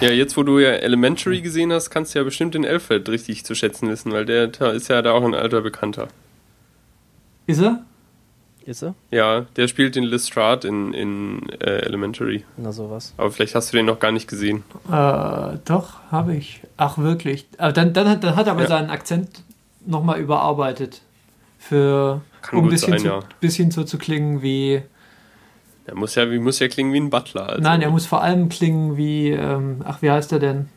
Ja, 0.00 0.10
jetzt 0.10 0.36
wo 0.36 0.44
du 0.44 0.58
ja 0.60 0.70
Elementary 0.70 1.40
gesehen 1.40 1.72
hast, 1.72 1.90
kannst 1.90 2.14
du 2.14 2.20
ja 2.20 2.24
bestimmt 2.24 2.54
den 2.54 2.64
Alfred 2.64 3.08
richtig 3.08 3.44
zu 3.44 3.54
schätzen 3.54 3.88
wissen, 3.88 4.12
weil 4.12 4.24
der 4.24 4.50
ist 4.72 4.88
ja 4.88 5.02
da 5.02 5.12
auch 5.12 5.24
ein 5.24 5.34
alter 5.34 5.60
Bekannter. 5.62 6.08
Ist 7.50 7.60
er? 7.60 7.84
Ist 8.66 8.82
er? 8.82 8.94
Ja, 9.10 9.46
der 9.56 9.68
spielt 9.68 9.96
den 9.96 10.04
Lestrade 10.04 10.68
in, 10.68 10.92
in 10.92 11.48
äh, 11.60 11.78
Elementary. 11.80 12.44
Na 12.56 12.72
sowas. 12.72 13.14
Aber 13.16 13.30
vielleicht 13.30 13.54
hast 13.54 13.72
du 13.72 13.76
den 13.76 13.86
noch 13.86 13.98
gar 13.98 14.12
nicht 14.12 14.28
gesehen. 14.28 14.62
Äh, 14.90 15.58
doch, 15.64 16.00
habe 16.12 16.36
ich. 16.36 16.60
Ach, 16.76 16.98
wirklich. 16.98 17.46
Aber 17.58 17.72
dann, 17.72 17.92
dann, 17.92 18.08
hat, 18.08 18.22
dann 18.22 18.36
hat 18.36 18.46
er 18.46 18.52
aber 18.52 18.62
Ja. 18.62 18.68
seinen 18.68 18.90
Akzent 18.90 19.42
nochmal 19.86 20.20
überarbeitet. 20.20 21.00
Für, 21.58 22.20
Kann 22.42 22.58
um 22.58 22.64
ein 22.64 22.68
gut 22.68 22.70
bisschen, 22.72 22.90
sein, 22.92 22.98
zu, 23.00 23.06
ja. 23.06 23.20
bisschen 23.40 23.70
so 23.70 23.82
zu 23.84 23.98
klingen 23.98 24.42
wie. 24.42 24.82
Der 25.86 25.94
muss 25.96 26.14
ja, 26.14 26.30
wie- 26.30 26.38
muss 26.38 26.58
ja 26.58 26.68
klingen 26.68 26.92
wie 26.92 27.00
ein 27.00 27.10
Butler. 27.10 27.48
Also. 27.48 27.62
Nein, 27.62 27.82
er 27.82 27.90
muss 27.90 28.06
vor 28.06 28.22
allem 28.22 28.48
klingen 28.50 28.96
wie. 28.96 29.30
Ähm, 29.30 29.82
ach, 29.84 30.02
wie 30.02 30.10
heißt 30.10 30.32
er 30.32 30.38
denn? 30.38 30.68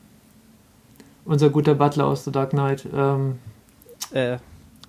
Unser 1.25 1.49
guter 1.49 1.75
Butler 1.75 2.05
aus 2.05 2.25
The 2.25 2.31
Dark 2.31 2.49
Knight. 2.51 2.87
Ähm, 2.93 3.39
Äh, 4.11 4.37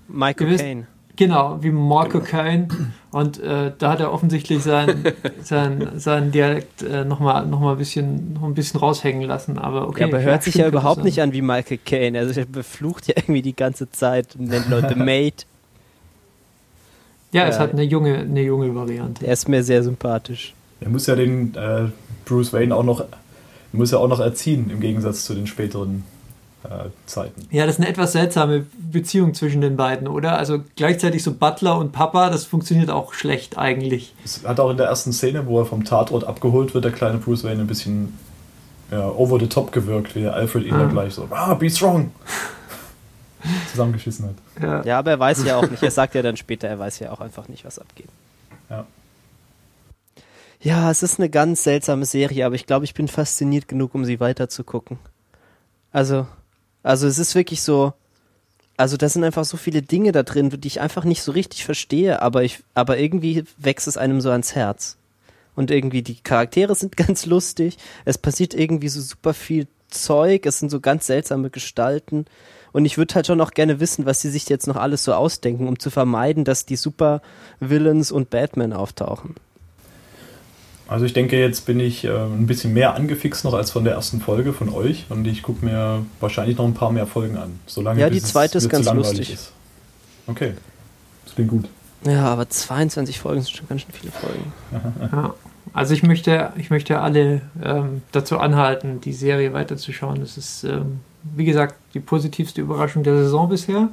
Michael 0.09 0.57
Caine. 0.57 0.87
Genau, 1.17 1.59
wie 1.63 1.71
Marco 1.71 2.19
Genau. 2.19 2.25
Caine. 2.31 2.69
Und 3.13 3.39
äh, 3.41 3.71
da 3.79 3.93
hat 3.93 4.01
er 4.01 4.13
offensichtlich 4.13 4.63
seinen 4.63 5.05
sein, 5.43 5.89
sein 5.97 6.33
Dialekt 6.33 6.83
äh, 6.83 7.05
nochmal 7.05 7.47
noch 7.47 7.61
mal 7.61 7.73
ein, 7.73 7.79
bisschen, 7.79 8.33
noch 8.35 8.43
ein 8.43 8.55
bisschen 8.55 8.81
raushängen 8.81 9.23
lassen. 9.23 9.59
Aber 9.59 9.89
okay. 9.89 10.01
ja, 10.01 10.07
aber 10.09 10.23
hört 10.23 10.43
sich 10.43 10.57
ja 10.57 10.67
überhaupt 10.67 10.97
sein. 10.97 11.05
nicht 11.05 11.21
an 11.23 11.33
wie 11.33 11.43
Michael 11.43 11.79
Caine. 11.85 12.19
Also 12.19 12.39
er 12.41 12.47
beflucht 12.47 13.07
ja 13.07 13.15
irgendwie 13.17 13.43
die 13.43 13.55
ganze 13.55 13.91
Zeit 13.91 14.35
und 14.37 14.49
nennt 14.49 14.69
Leute 14.69 14.97
Mate. 14.97 15.45
Ja, 17.33 17.47
es 17.47 17.57
Ja. 17.57 17.63
hat 17.63 17.73
eine 17.73 17.83
junge, 17.83 18.19
eine 18.19 18.43
junge 18.43 18.75
Variante. 18.75 19.27
Er 19.27 19.33
ist 19.33 19.49
mir 19.49 19.63
sehr 19.63 19.83
sympathisch. 19.83 20.55
Er 20.81 20.89
muss 20.89 21.07
ja 21.07 21.15
den 21.17 21.55
äh, 21.55 21.87
Bruce 22.25 22.53
Wayne 22.53 22.75
auch 22.75 22.85
noch 22.85 23.05
muss 23.73 23.91
ja 23.91 23.99
auch 23.99 24.07
noch 24.09 24.21
erziehen, 24.21 24.71
im 24.71 24.79
Gegensatz 24.81 25.25
zu 25.25 25.35
den 25.35 25.49
späteren 25.49 26.05
äh, 26.13 26.14
Zeiten. 27.07 27.47
Ja, 27.51 27.67
das 27.67 27.75
ist 27.77 27.81
eine 27.81 27.89
etwas 27.91 28.13
seltsame 28.13 28.65
Beziehung 28.91 29.35
zwischen 29.35 29.61
den 29.61 29.77
beiden, 29.77 30.09
oder? 30.09 30.39
Also 30.39 30.61
gleichzeitig 30.77 31.23
so 31.23 31.35
Butler 31.35 31.79
und 31.79 31.93
Papa, 31.93 32.31
das 32.31 32.45
funktioniert 32.45 32.91
auch 32.91 33.13
schlecht 33.13 33.59
eigentlich. 33.59 34.15
Es 34.25 34.43
hat 34.47 34.59
auch 34.61 34.71
in 34.71 34.77
der 34.79 34.87
ersten 34.87 35.13
Szene, 35.13 35.47
wo 35.47 35.59
er 35.61 35.67
vom 35.67 35.85
Tatort 35.85 36.25
abgeholt 36.25 36.73
wird, 36.75 36.85
der 36.85 36.93
kleine 36.93 37.19
Bruce 37.19 37.45
Wayne 37.45 37.61
ein 37.61 37.67
bisschen 37.67 38.19
ja, 38.91 39.09
over 39.09 39.39
the 39.39 39.47
top 39.47 39.73
gewirkt, 39.73 40.15
wie 40.15 40.23
der 40.23 40.35
Alfred 40.35 40.65
ihn 40.65 40.75
Ah. 40.75 40.79
dann 40.79 40.91
gleich 40.91 41.15
so, 41.15 41.27
ah, 41.31 41.55
be 41.55 41.69
strong, 41.69 42.13
zusammengeschissen 43.71 44.27
hat. 44.29 44.63
Ja. 44.63 44.83
Ja, 44.85 44.99
aber 44.99 45.11
er 45.13 45.19
weiß 45.21 45.45
ja 45.45 45.57
auch 45.57 45.69
nicht. 45.69 45.83
Er 45.83 45.91
sagt 45.91 46.15
ja 46.15 46.23
dann 46.23 46.37
später, 46.37 46.69
er 46.69 46.79
weiß 46.79 46.99
ja 47.01 47.13
auch 47.13 47.21
einfach 47.21 47.49
nicht, 47.49 47.65
was 47.65 47.79
abgeht. 47.79 48.09
Ja. 48.71 48.87
Ja, 50.61 50.91
es 50.91 51.03
ist 51.03 51.19
eine 51.21 51.29
ganz 51.29 51.63
seltsame 51.63 52.07
Serie, 52.07 52.47
aber 52.47 52.55
ich 52.55 52.65
glaube, 52.67 52.87
ich 52.87 52.95
bin 52.95 53.07
fasziniert 53.09 53.69
genug, 53.69 53.95
um 53.95 54.05
sie 54.07 54.19
weiter 54.19 54.49
zu 54.49 54.65
gucken. 54.65 54.99
Also, 55.93 56.27
also 56.85 57.09
es 57.09 57.19
ist 57.19 57.35
wirklich 57.35 57.63
so, 57.63 57.93
also 58.77 58.97
da 58.97 59.09
sind 59.09 59.25
einfach 59.25 59.45
so 59.45 59.57
viele 59.57 59.83
Dinge 59.83 60.13
da 60.13 60.23
drin, 60.23 60.51
die 60.51 60.69
ich 60.69 60.81
einfach 60.81 61.03
nicht 61.05 61.23
so 61.23 61.33
richtig 61.33 61.65
verstehe, 61.65 62.23
aber 62.23 62.45
ich, 62.45 62.63
aber 62.75 62.99
irgendwie 62.99 63.45
wächst 63.59 63.89
es 63.89 63.97
einem 63.97 64.21
so 64.21 64.31
ans 64.31 64.55
Herz. 64.55 64.97
Und 65.57 65.71
irgendwie 65.71 66.03
die 66.03 66.21
Charaktere 66.21 66.75
sind 66.75 66.97
ganz 66.97 67.27
lustig. 67.27 67.79
Es 68.05 68.19
passiert 68.19 68.55
irgendwie 68.55 68.89
so 68.89 69.01
super 69.01 69.35
viel 69.35 69.67
Zeug. 69.89 70.47
Es 70.47 70.59
sind 70.59 70.71
so 70.71 70.81
ganz 70.81 71.07
seltsame 71.07 71.51
Gestalten. 71.51 72.27
Und 72.73 72.85
ich 72.85 72.99
würde 72.99 73.15
halt 73.15 73.29
schon 73.29 73.41
auch 73.41 73.53
gerne 73.53 73.79
wissen, 73.79 74.05
was 74.05 74.21
sie 74.21 74.31
sich 74.31 74.49
jetzt 74.49 74.67
noch 74.67 74.77
alles 74.77 75.05
so 75.05 75.15
ausdenken, 75.15 75.69
um 75.69 75.79
zu 75.79 75.91
vermeiden, 75.91 76.45
dass 76.45 76.67
die 76.67 76.77
Super-Villains 76.77 78.11
und 78.11 78.31
Batman 78.31 78.73
auftauchen. 78.73 79.37
Also 80.87 81.07
ich 81.07 81.15
denke, 81.15 81.39
jetzt 81.39 81.65
bin 81.65 81.81
ich 81.81 82.05
äh, 82.05 82.11
ein 82.11 82.47
bisschen 82.47 82.75
mehr 82.75 82.95
angefixt 82.95 83.45
noch 83.45 83.55
als 83.55 83.71
von 83.71 83.85
der 83.85 83.95
ersten 83.95 84.21
Folge 84.21 84.53
von 84.53 84.69
euch 84.69 85.07
und 85.09 85.27
ich 85.27 85.43
gucke 85.43 85.65
mir 85.65 86.05
wahrscheinlich 86.21 86.59
noch 86.59 86.67
ein 86.67 86.75
paar 86.75 86.93
mehr 86.93 87.07
Folgen 87.07 87.37
an. 87.37 87.59
Solange 87.67 88.01
Ja, 88.01 88.11
die 88.11 88.21
zweite 88.21 88.59
ist 88.59 88.69
ganz 88.69 88.93
lustig. 88.93 89.33
Ist. 89.33 89.53
Okay, 90.27 90.53
das 91.25 91.35
klingt 91.35 91.51
gut. 91.51 91.65
Ja, 92.07 92.27
aber 92.27 92.49
22 92.49 93.19
Folgen 93.19 93.41
sind 93.41 93.57
schon 93.57 93.69
ganz 93.69 93.81
schön 93.83 93.93
viele 93.93 94.13
Folgen. 94.13 94.53
Ja. 95.13 95.35
Also 95.73 95.95
ich 95.95 96.05
möchte, 96.05 96.53
ich 96.57 96.71
möchte 96.71 97.01
alle 97.01 97.41
ähm, 97.63 98.03
dazu 98.13 98.39
anhalten, 98.39 99.01
die 99.01 99.13
Serie 99.13 99.53
weiterzuschauen. 99.53 100.21
Das 100.21 100.37
ist, 100.37 100.63
ähm, 100.63 101.01
wie 101.35 101.45
gesagt, 101.45 101.75
die 101.95 102.01
positivste 102.01 102.61
Überraschung 102.61 103.03
der 103.03 103.17
Saison 103.17 103.49
bisher. 103.49 103.89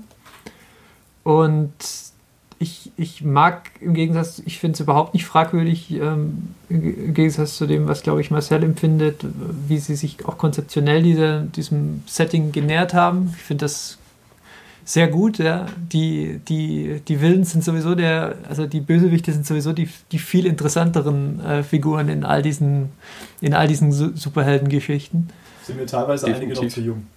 Und 1.24 1.74
ich, 2.62 2.92
ich 2.96 3.24
mag 3.24 3.72
im 3.82 3.96
Gegensatz, 3.96 4.42
ich 4.46 4.60
finde 4.60 4.76
es 4.76 4.80
überhaupt 4.80 5.16
nicht 5.16 5.26
fragwürdig, 5.26 5.92
ähm, 5.92 6.50
im 6.70 7.14
Gegensatz 7.14 7.58
zu 7.58 7.66
dem, 7.66 7.88
was, 7.88 8.04
glaube 8.04 8.22
ich, 8.22 8.30
Marcel 8.30 8.64
empfindet, 8.64 9.26
wie 9.68 9.80
sie 9.80 9.96
sich 9.96 10.26
auch 10.26 10.38
konzeptionell 10.38 11.02
diese, 11.02 11.48
diesem 11.56 12.04
Setting 12.06 12.52
genähert 12.52 12.94
haben. 12.94 13.34
Ich 13.36 13.42
finde 13.42 13.66
das 13.66 13.98
sehr 14.86 15.08
gut, 15.08 15.40
ja. 15.40 15.66
Die, 15.92 16.40
die, 16.48 17.02
die 17.08 17.20
Villains 17.20 17.52
sind 17.52 17.64
sowieso 17.64 17.96
der, 17.96 18.36
also 18.48 18.68
die 18.68 18.82
Bösewichte 18.82 19.34
sind 19.34 19.46
sowieso 19.46 19.74
die, 19.74 19.90
die 20.12 20.20
viel 20.20 20.46
interessanteren 20.46 21.44
äh, 21.44 21.64
Figuren 21.64 22.10
in 22.10 22.24
all 22.24 22.44
diesen, 22.44 22.90
in 23.42 23.56
all 23.56 23.68
diesen 23.68 23.92
Su 23.92 24.12
Superheldengeschichten. 24.16 25.30
Sind 25.64 25.78
mir 25.78 25.88
teilweise 25.88 26.28
einige 26.28 26.54
noch 26.54 26.62
Definitiv. 26.62 26.74
zu 26.74 26.82
jung. 26.82 27.08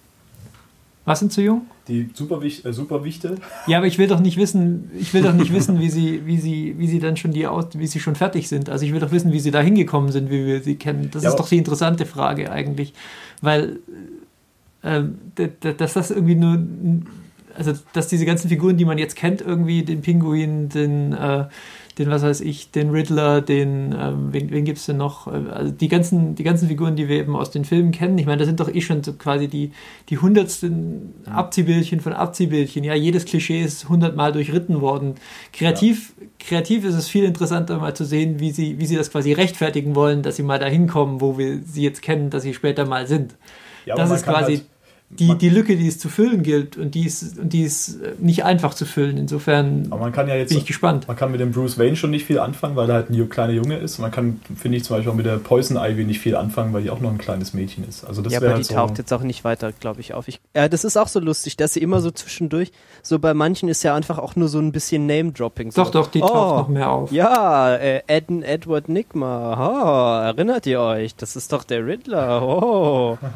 Was 1.06 1.18
sind 1.18 1.32
zu 1.32 1.42
jung? 1.42 1.62
Die 1.86 2.08
Superwicht, 2.14 2.64
äh, 2.64 2.72
Superwichte, 2.72 3.34
Ja, 3.66 3.76
aber 3.78 3.86
ich 3.86 3.98
will 3.98 4.06
doch 4.06 4.20
nicht 4.20 4.38
wissen, 4.38 4.90
ich 4.98 5.12
will 5.12 5.22
doch 5.22 5.34
nicht 5.34 5.52
wissen, 5.52 5.78
wie 5.78 5.90
sie, 5.90 6.22
wie 6.24 6.38
sie, 6.38 6.74
wie 6.78 6.86
sie 6.86 6.98
dann 6.98 7.16
schon 7.18 7.32
die 7.32 7.46
aus, 7.46 7.66
wie 7.74 7.86
sie 7.86 8.00
schon 8.00 8.14
fertig 8.14 8.48
sind. 8.48 8.70
Also 8.70 8.86
ich 8.86 8.92
will 8.92 9.00
doch 9.00 9.12
wissen, 9.12 9.30
wie 9.32 9.40
sie 9.40 9.50
da 9.50 9.60
hingekommen 9.60 10.10
sind, 10.12 10.30
wie 10.30 10.46
wir 10.46 10.62
sie 10.62 10.76
kennen. 10.76 11.10
Das 11.12 11.22
Ja, 11.22 11.28
ist 11.30 11.36
doch 11.36 11.48
die 11.48 11.58
interessante 11.58 12.06
Frage 12.06 12.50
eigentlich. 12.50 12.94
Weil 13.42 13.80
d- 14.82 15.74
dass 15.76 15.94
das 15.94 16.10
irgendwie 16.10 16.34
nur 16.34 16.58
also 17.56 17.72
dass 17.92 18.08
diese 18.08 18.26
ganzen 18.26 18.48
Figuren, 18.48 18.76
die 18.76 18.84
man 18.84 18.98
jetzt 18.98 19.14
kennt, 19.14 19.40
irgendwie 19.40 19.82
den 19.84 20.00
Pinguin, 20.02 20.68
den, 20.70 21.12
äh, 21.12 21.44
den 21.98 22.10
was 22.10 22.22
weiß 22.22 22.40
ich, 22.40 22.70
den 22.72 22.90
Riddler, 22.90 23.40
den, 23.40 23.94
ähm, 23.98 24.32
wen, 24.32 24.50
wen 24.50 24.64
gibt 24.64 24.78
es 24.78 24.86
denn 24.86 24.96
noch? 24.96 25.26
Äh, 25.28 25.50
Also 25.52 25.72
die 25.72 25.88
ganzen, 25.88 26.34
die 26.34 26.42
ganzen 26.42 26.68
Figuren, 26.68 26.96
die 26.96 27.08
wir 27.08 27.16
eben 27.16 27.36
aus 27.36 27.50
den 27.50 27.64
Filmen 27.64 27.92
kennen, 27.92 28.18
ich 28.18 28.26
meine, 28.26 28.38
das 28.38 28.46
sind 28.48 28.58
doch 28.60 28.72
eh 28.74 28.80
schon 28.80 29.02
so 29.04 29.12
quasi 29.12 29.46
die, 29.48 29.70
die 30.08 30.18
hundertsten 30.18 31.14
Abziehbildchen 31.26 32.00
von 32.00 32.12
Abziehbildchen. 32.12 32.82
Ja, 32.84 32.94
jedes 32.94 33.24
Klischee 33.24 33.62
ist 33.62 33.88
hundertmal 33.88 34.32
durchritten 34.32 34.80
worden. 34.80 35.14
Kreativ, 35.52 36.14
kreativ 36.40 36.84
ist 36.84 36.94
es 36.94 37.08
viel 37.08 37.24
interessanter, 37.24 37.78
mal 37.78 37.94
zu 37.94 38.04
sehen, 38.04 38.40
wie 38.40 38.50
sie, 38.50 38.78
wie 38.80 38.86
sie 38.86 38.96
das 38.96 39.10
quasi 39.10 39.32
rechtfertigen 39.32 39.94
wollen, 39.94 40.22
dass 40.22 40.36
sie 40.36 40.42
mal 40.42 40.58
dahin 40.58 40.88
kommen, 40.88 41.20
wo 41.20 41.38
wir 41.38 41.60
sie 41.64 41.82
jetzt 41.82 42.02
kennen, 42.02 42.30
dass 42.30 42.42
sie 42.42 42.54
später 42.54 42.86
mal 42.86 43.06
sind. 43.06 43.36
Ja, 43.86 43.94
das 43.94 44.10
ist 44.10 44.24
quasi 44.24 44.56
halt- 44.56 44.66
die, 45.10 45.38
die 45.38 45.48
Lücke, 45.48 45.76
die 45.76 45.86
es 45.86 45.98
zu 45.98 46.08
füllen 46.08 46.42
gilt 46.42 46.76
und 46.76 46.94
die 46.94 47.06
ist, 47.06 47.38
und 47.38 47.52
die 47.52 47.62
ist 47.62 48.00
äh, 48.00 48.14
nicht 48.18 48.44
einfach 48.44 48.74
zu 48.74 48.84
füllen. 48.84 49.16
Insofern 49.16 49.86
aber 49.90 50.00
man 50.00 50.12
kann 50.12 50.26
ja 50.28 50.34
jetzt 50.34 50.48
bin 50.48 50.58
ich 50.58 50.66
gespannt. 50.66 51.06
Man 51.06 51.16
kann 51.16 51.30
mit 51.30 51.40
dem 51.40 51.52
Bruce 51.52 51.78
Wayne 51.78 51.94
schon 51.94 52.10
nicht 52.10 52.24
viel 52.24 52.38
anfangen, 52.38 52.74
weil 52.74 52.88
er 52.88 52.96
halt 52.96 53.10
ein 53.10 53.28
kleiner 53.28 53.52
Junge 53.52 53.76
ist. 53.76 53.98
Man 53.98 54.10
kann, 54.10 54.40
finde 54.56 54.78
ich, 54.78 54.84
zum 54.84 54.96
Beispiel 54.96 55.12
auch 55.12 55.16
mit 55.16 55.26
der 55.26 55.36
Poison 55.36 55.76
Ivy 55.76 56.04
nicht 56.04 56.20
viel 56.20 56.34
anfangen, 56.34 56.72
weil 56.72 56.82
die 56.82 56.90
auch 56.90 57.00
noch 57.00 57.10
ein 57.10 57.18
kleines 57.18 57.54
Mädchen 57.54 57.86
ist. 57.88 58.04
Also 58.04 58.22
das 58.22 58.32
ja, 58.32 58.40
aber 58.40 58.48
die 58.48 58.54
halt 58.54 58.64
so, 58.66 58.74
taucht 58.74 58.98
jetzt 58.98 59.12
auch 59.12 59.22
nicht 59.22 59.44
weiter, 59.44 59.72
glaube 59.72 60.00
ich, 60.00 60.14
auf. 60.14 60.26
Ich, 60.26 60.40
ja, 60.54 60.68
das 60.68 60.84
ist 60.84 60.96
auch 60.96 61.08
so 61.08 61.20
lustig, 61.20 61.56
dass 61.56 61.74
sie 61.74 61.80
immer 61.80 62.00
so 62.00 62.10
zwischendurch, 62.10 62.72
so 63.02 63.18
bei 63.20 63.34
manchen 63.34 63.68
ist 63.68 63.82
ja 63.84 63.94
einfach 63.94 64.18
auch 64.18 64.34
nur 64.34 64.48
so 64.48 64.58
ein 64.58 64.72
bisschen 64.72 65.06
Name-Dropping. 65.06 65.70
So. 65.70 65.84
Doch, 65.84 65.90
doch, 65.90 66.06
die 66.08 66.22
Oh, 66.22 66.28
taucht 66.28 66.58
noch 66.58 66.68
mehr 66.68 66.90
auf. 66.90 67.12
Ja, 67.12 67.76
äh, 67.76 68.02
Ed, 68.08 68.24
Edward 68.42 68.88
Nigma. 68.88 69.54
Oh, 69.54 70.24
erinnert 70.24 70.66
ihr 70.66 70.80
euch? 70.80 71.14
Das 71.14 71.36
ist 71.36 71.52
doch 71.52 71.62
der 71.62 71.86
Riddler. 71.86 72.42
Oh. 72.42 73.18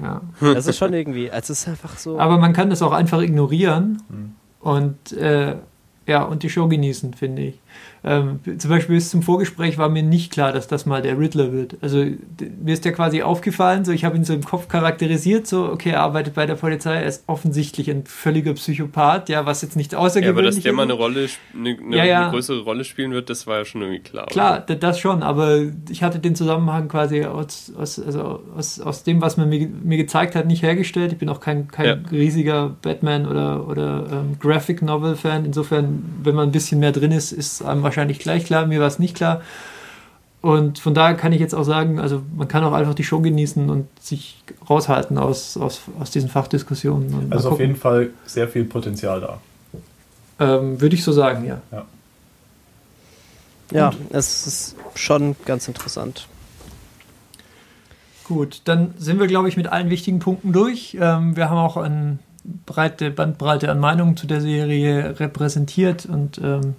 Ja. 0.00 0.20
Das 0.40 0.66
ist 0.66 0.78
schon 0.78 0.92
irgendwie, 0.92 1.30
also 1.30 1.52
es 1.52 1.60
ist 1.62 1.68
einfach 1.68 1.98
so. 1.98 2.18
Aber 2.18 2.38
man 2.38 2.52
kann 2.52 2.70
das 2.70 2.82
auch 2.82 2.92
einfach 2.92 3.20
ignorieren 3.20 4.02
Hm. 4.08 4.32
und 4.60 5.12
äh, 5.12 5.56
ja, 6.06 6.22
und 6.22 6.42
die 6.42 6.50
Show 6.50 6.66
genießen, 6.68 7.14
finde 7.14 7.42
ich. 7.42 7.60
Ähm, 8.02 8.40
zum 8.56 8.70
Beispiel 8.70 8.94
bis 8.94 9.10
zum 9.10 9.22
Vorgespräch 9.22 9.76
war 9.76 9.90
mir 9.90 10.02
nicht 10.02 10.32
klar, 10.32 10.52
dass 10.52 10.66
das 10.66 10.86
mal 10.86 11.02
der 11.02 11.18
Riddler 11.18 11.52
wird. 11.52 11.76
Also 11.82 11.98
mir 11.98 12.72
ist 12.72 12.86
der 12.86 12.92
quasi 12.92 13.20
aufgefallen, 13.22 13.84
so 13.84 13.92
ich 13.92 14.06
habe 14.06 14.16
ihn 14.16 14.24
so 14.24 14.32
im 14.32 14.42
Kopf 14.42 14.68
charakterisiert, 14.68 15.46
so 15.46 15.66
okay, 15.66 15.90
er 15.90 16.00
arbeitet 16.00 16.32
bei 16.34 16.46
der 16.46 16.54
Polizei, 16.54 16.94
er 16.94 17.04
ist 17.04 17.24
offensichtlich 17.26 17.90
ein 17.90 18.04
völliger 18.06 18.54
Psychopath, 18.54 19.28
ja, 19.28 19.44
was 19.44 19.60
jetzt 19.60 19.76
nicht 19.76 19.92
Ja, 19.92 19.98
aber 19.98 20.06
außergewöhnlich 20.06 20.54
dass 20.54 20.62
der 20.62 20.72
mal 20.72 20.84
ist. 20.84 20.90
eine 20.90 20.98
Rolle, 20.98 21.28
eine, 21.54 21.76
eine, 21.78 21.96
Ja, 21.98 22.04
ja. 22.04 22.22
eine 22.22 22.30
größere 22.30 22.60
Rolle 22.62 22.84
spielen 22.84 23.12
wird, 23.12 23.28
das 23.28 23.46
war 23.46 23.58
ja 23.58 23.64
schon 23.66 23.82
irgendwie 23.82 24.00
klar. 24.00 24.24
Klar, 24.26 24.60
d- 24.60 24.76
das 24.76 24.98
schon, 24.98 25.22
aber 25.22 25.58
ich 25.90 26.02
hatte 26.02 26.20
den 26.20 26.34
Zusammenhang 26.34 26.88
quasi 26.88 27.24
aus, 27.26 27.70
aus, 27.78 27.98
also 28.00 28.42
aus, 28.56 28.80
aus 28.80 29.02
dem, 29.02 29.20
was 29.20 29.36
man 29.36 29.50
mir, 29.50 29.68
mir 29.68 29.98
gezeigt 29.98 30.34
hat, 30.36 30.46
nicht 30.46 30.62
hergestellt. 30.62 31.12
Ich 31.12 31.18
bin 31.18 31.28
auch 31.28 31.40
kein, 31.40 31.68
kein 31.68 31.86
Ja. 31.86 31.96
riesiger 32.10 32.76
Batman- 32.80 33.26
oder, 33.26 33.68
oder 33.68 34.06
ähm, 34.10 34.36
Graphic 34.40 34.80
Novel-Fan. 34.80 35.44
Insofern, 35.44 36.02
wenn 36.22 36.34
man 36.34 36.48
ein 36.48 36.52
bisschen 36.52 36.80
mehr 36.80 36.92
drin 36.92 37.12
ist, 37.12 37.32
ist 37.32 37.59
einem 37.62 37.82
wahrscheinlich 37.82 38.18
gleich 38.18 38.44
klar. 38.44 38.66
Mir 38.66 38.80
war 38.80 38.86
es 38.86 38.98
nicht 38.98 39.14
klar. 39.14 39.42
Und 40.42 40.78
von 40.78 40.94
daher 40.94 41.16
kann 41.16 41.32
ich 41.32 41.40
jetzt 41.40 41.54
auch 41.54 41.64
sagen, 41.64 41.98
also 41.98 42.22
man 42.34 42.48
kann 42.48 42.64
auch 42.64 42.72
einfach 42.72 42.94
die 42.94 43.04
Show 43.04 43.20
genießen 43.20 43.68
und 43.68 43.88
sich 44.00 44.42
raushalten 44.68 45.18
aus, 45.18 45.58
aus, 45.58 45.82
aus 45.98 46.10
diesen 46.10 46.30
Fachdiskussionen. 46.30 47.30
Also 47.30 47.50
auf 47.50 47.60
jeden 47.60 47.76
Fall 47.76 48.10
sehr 48.24 48.48
viel 48.48 48.64
Potenzial 48.64 49.20
da. 49.20 49.40
Ähm, 50.38 50.80
Würde 50.80 50.94
ich 50.94 51.04
so 51.04 51.12
sagen, 51.12 51.44
ja. 51.44 51.60
ja, 53.70 53.92
es 54.10 54.46
ist 54.46 54.76
schon 54.94 55.36
ganz 55.44 55.68
interessant. 55.68 56.26
Gut, 58.24 58.62
dann 58.64 58.94
sind 58.96 59.20
wir, 59.20 59.26
glaube 59.26 59.48
ich, 59.48 59.58
mit 59.58 59.66
allen 59.66 59.90
wichtigen 59.90 60.20
Punkten 60.20 60.52
durch. 60.52 60.96
Ähm, 60.98 61.36
wir 61.36 61.50
haben 61.50 61.58
auch 61.58 61.76
eine 61.76 62.18
breite 62.64 63.10
Bandbreite 63.10 63.70
an 63.70 63.78
Meinungen 63.78 64.16
zu 64.16 64.26
der 64.26 64.40
Serie 64.40 65.20
repräsentiert 65.20 66.06
und 66.06 66.38
ähm, 66.38 66.76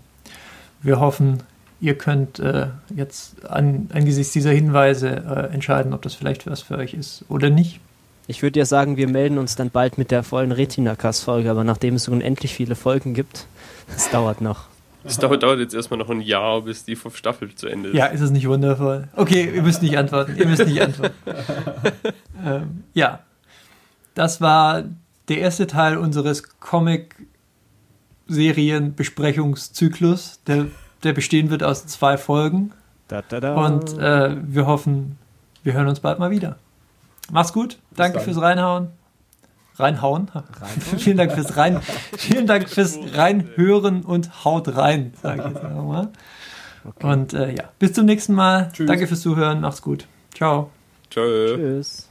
wir 0.81 0.99
hoffen, 0.99 1.43
ihr 1.79 1.97
könnt 1.97 2.39
äh, 2.39 2.67
jetzt 2.95 3.45
an, 3.49 3.89
angesichts 3.93 4.33
dieser 4.33 4.51
Hinweise 4.51 5.09
äh, 5.09 5.53
entscheiden, 5.53 5.93
ob 5.93 6.01
das 6.01 6.13
vielleicht 6.13 6.45
was 6.47 6.61
für 6.61 6.77
euch 6.77 6.93
ist 6.93 7.25
oder 7.27 7.49
nicht. 7.49 7.79
Ich 8.27 8.43
würde 8.43 8.59
ja 8.59 8.65
sagen, 8.65 8.97
wir 8.97 9.09
melden 9.09 9.37
uns 9.37 9.55
dann 9.55 9.71
bald 9.71 9.97
mit 9.97 10.11
der 10.11 10.23
vollen 10.23 10.51
Retina-Cast-Folge, 10.51 11.49
aber 11.49 11.63
nachdem 11.63 11.95
es 11.95 12.03
so 12.03 12.11
unendlich 12.11 12.53
viele 12.53 12.75
Folgen 12.75 13.13
gibt, 13.13 13.47
es 13.95 14.09
dauert 14.09 14.41
noch. 14.41 14.65
Es 15.03 15.17
dauert, 15.17 15.41
dauert 15.41 15.59
jetzt 15.59 15.73
erstmal 15.73 15.97
noch 15.97 16.11
ein 16.11 16.21
Jahr, 16.21 16.61
bis 16.61 16.85
die 16.85 16.95
Staffel 16.95 17.55
zu 17.55 17.67
Ende 17.67 17.89
ist. 17.89 17.95
Ja, 17.95 18.05
ist 18.05 18.21
es 18.21 18.29
nicht 18.29 18.47
wundervoll? 18.47 19.07
Okay, 19.15 19.51
ihr 19.55 19.63
müsst 19.63 19.81
nicht 19.81 19.97
antworten. 19.97 20.35
Ihr 20.37 20.45
müsst 20.45 20.65
nicht 20.65 20.79
antworten. 20.79 21.15
ähm, 22.45 22.83
ja, 22.93 23.19
das 24.13 24.41
war 24.41 24.83
der 25.27 25.37
erste 25.39 25.65
Teil 25.65 25.97
unseres 25.97 26.43
Comic-Serien-Besprechungszyklus, 28.27 30.39
der, 30.47 30.67
der 31.03 31.13
bestehen 31.13 31.49
wird 31.49 31.63
aus 31.63 31.86
zwei 31.88 32.17
Folgen. 32.17 32.73
Da, 33.07 33.23
da, 33.27 33.39
da. 33.39 33.55
Und 33.55 33.97
äh, 33.97 34.38
wir 34.41 34.67
hoffen, 34.67 35.17
wir 35.63 35.73
hören 35.73 35.88
uns 35.88 35.99
bald 35.99 36.19
mal 36.19 36.29
wieder. 36.31 36.57
Mach's 37.31 37.53
gut. 37.53 37.77
Danke 37.95 38.17
dann. 38.17 38.25
fürs 38.25 38.41
Reinhauen. 38.41 38.89
Reinhauen? 39.75 40.29
vielen 40.97 41.17
Dank 41.17 41.34
fürs 41.34 41.57
Rein. 41.57 41.81
Vielen 42.17 42.47
Dank 42.47 42.69
fürs 42.69 42.97
Reinhören 43.13 44.03
und 44.03 44.45
haut 44.45 44.75
rein, 44.75 45.13
sage 45.21 45.41
ich 45.41 45.47
jetzt 45.47 45.63
einfach 45.63 45.84
mal. 45.84 46.10
Und 47.01 47.34
äh, 47.34 47.55
ja, 47.55 47.65
bis 47.79 47.93
zum 47.93 48.05
nächsten 48.05 48.34
Mal. 48.34 48.69
Tschüss. 48.73 48.88
Danke 48.88 49.07
fürs 49.07 49.21
Zuhören. 49.21 49.62
Macht's 49.62 49.81
gut. 49.81 50.07
Ciao. 50.34 50.71
Tschö. 51.10 51.55
Tschüss. 51.55 52.11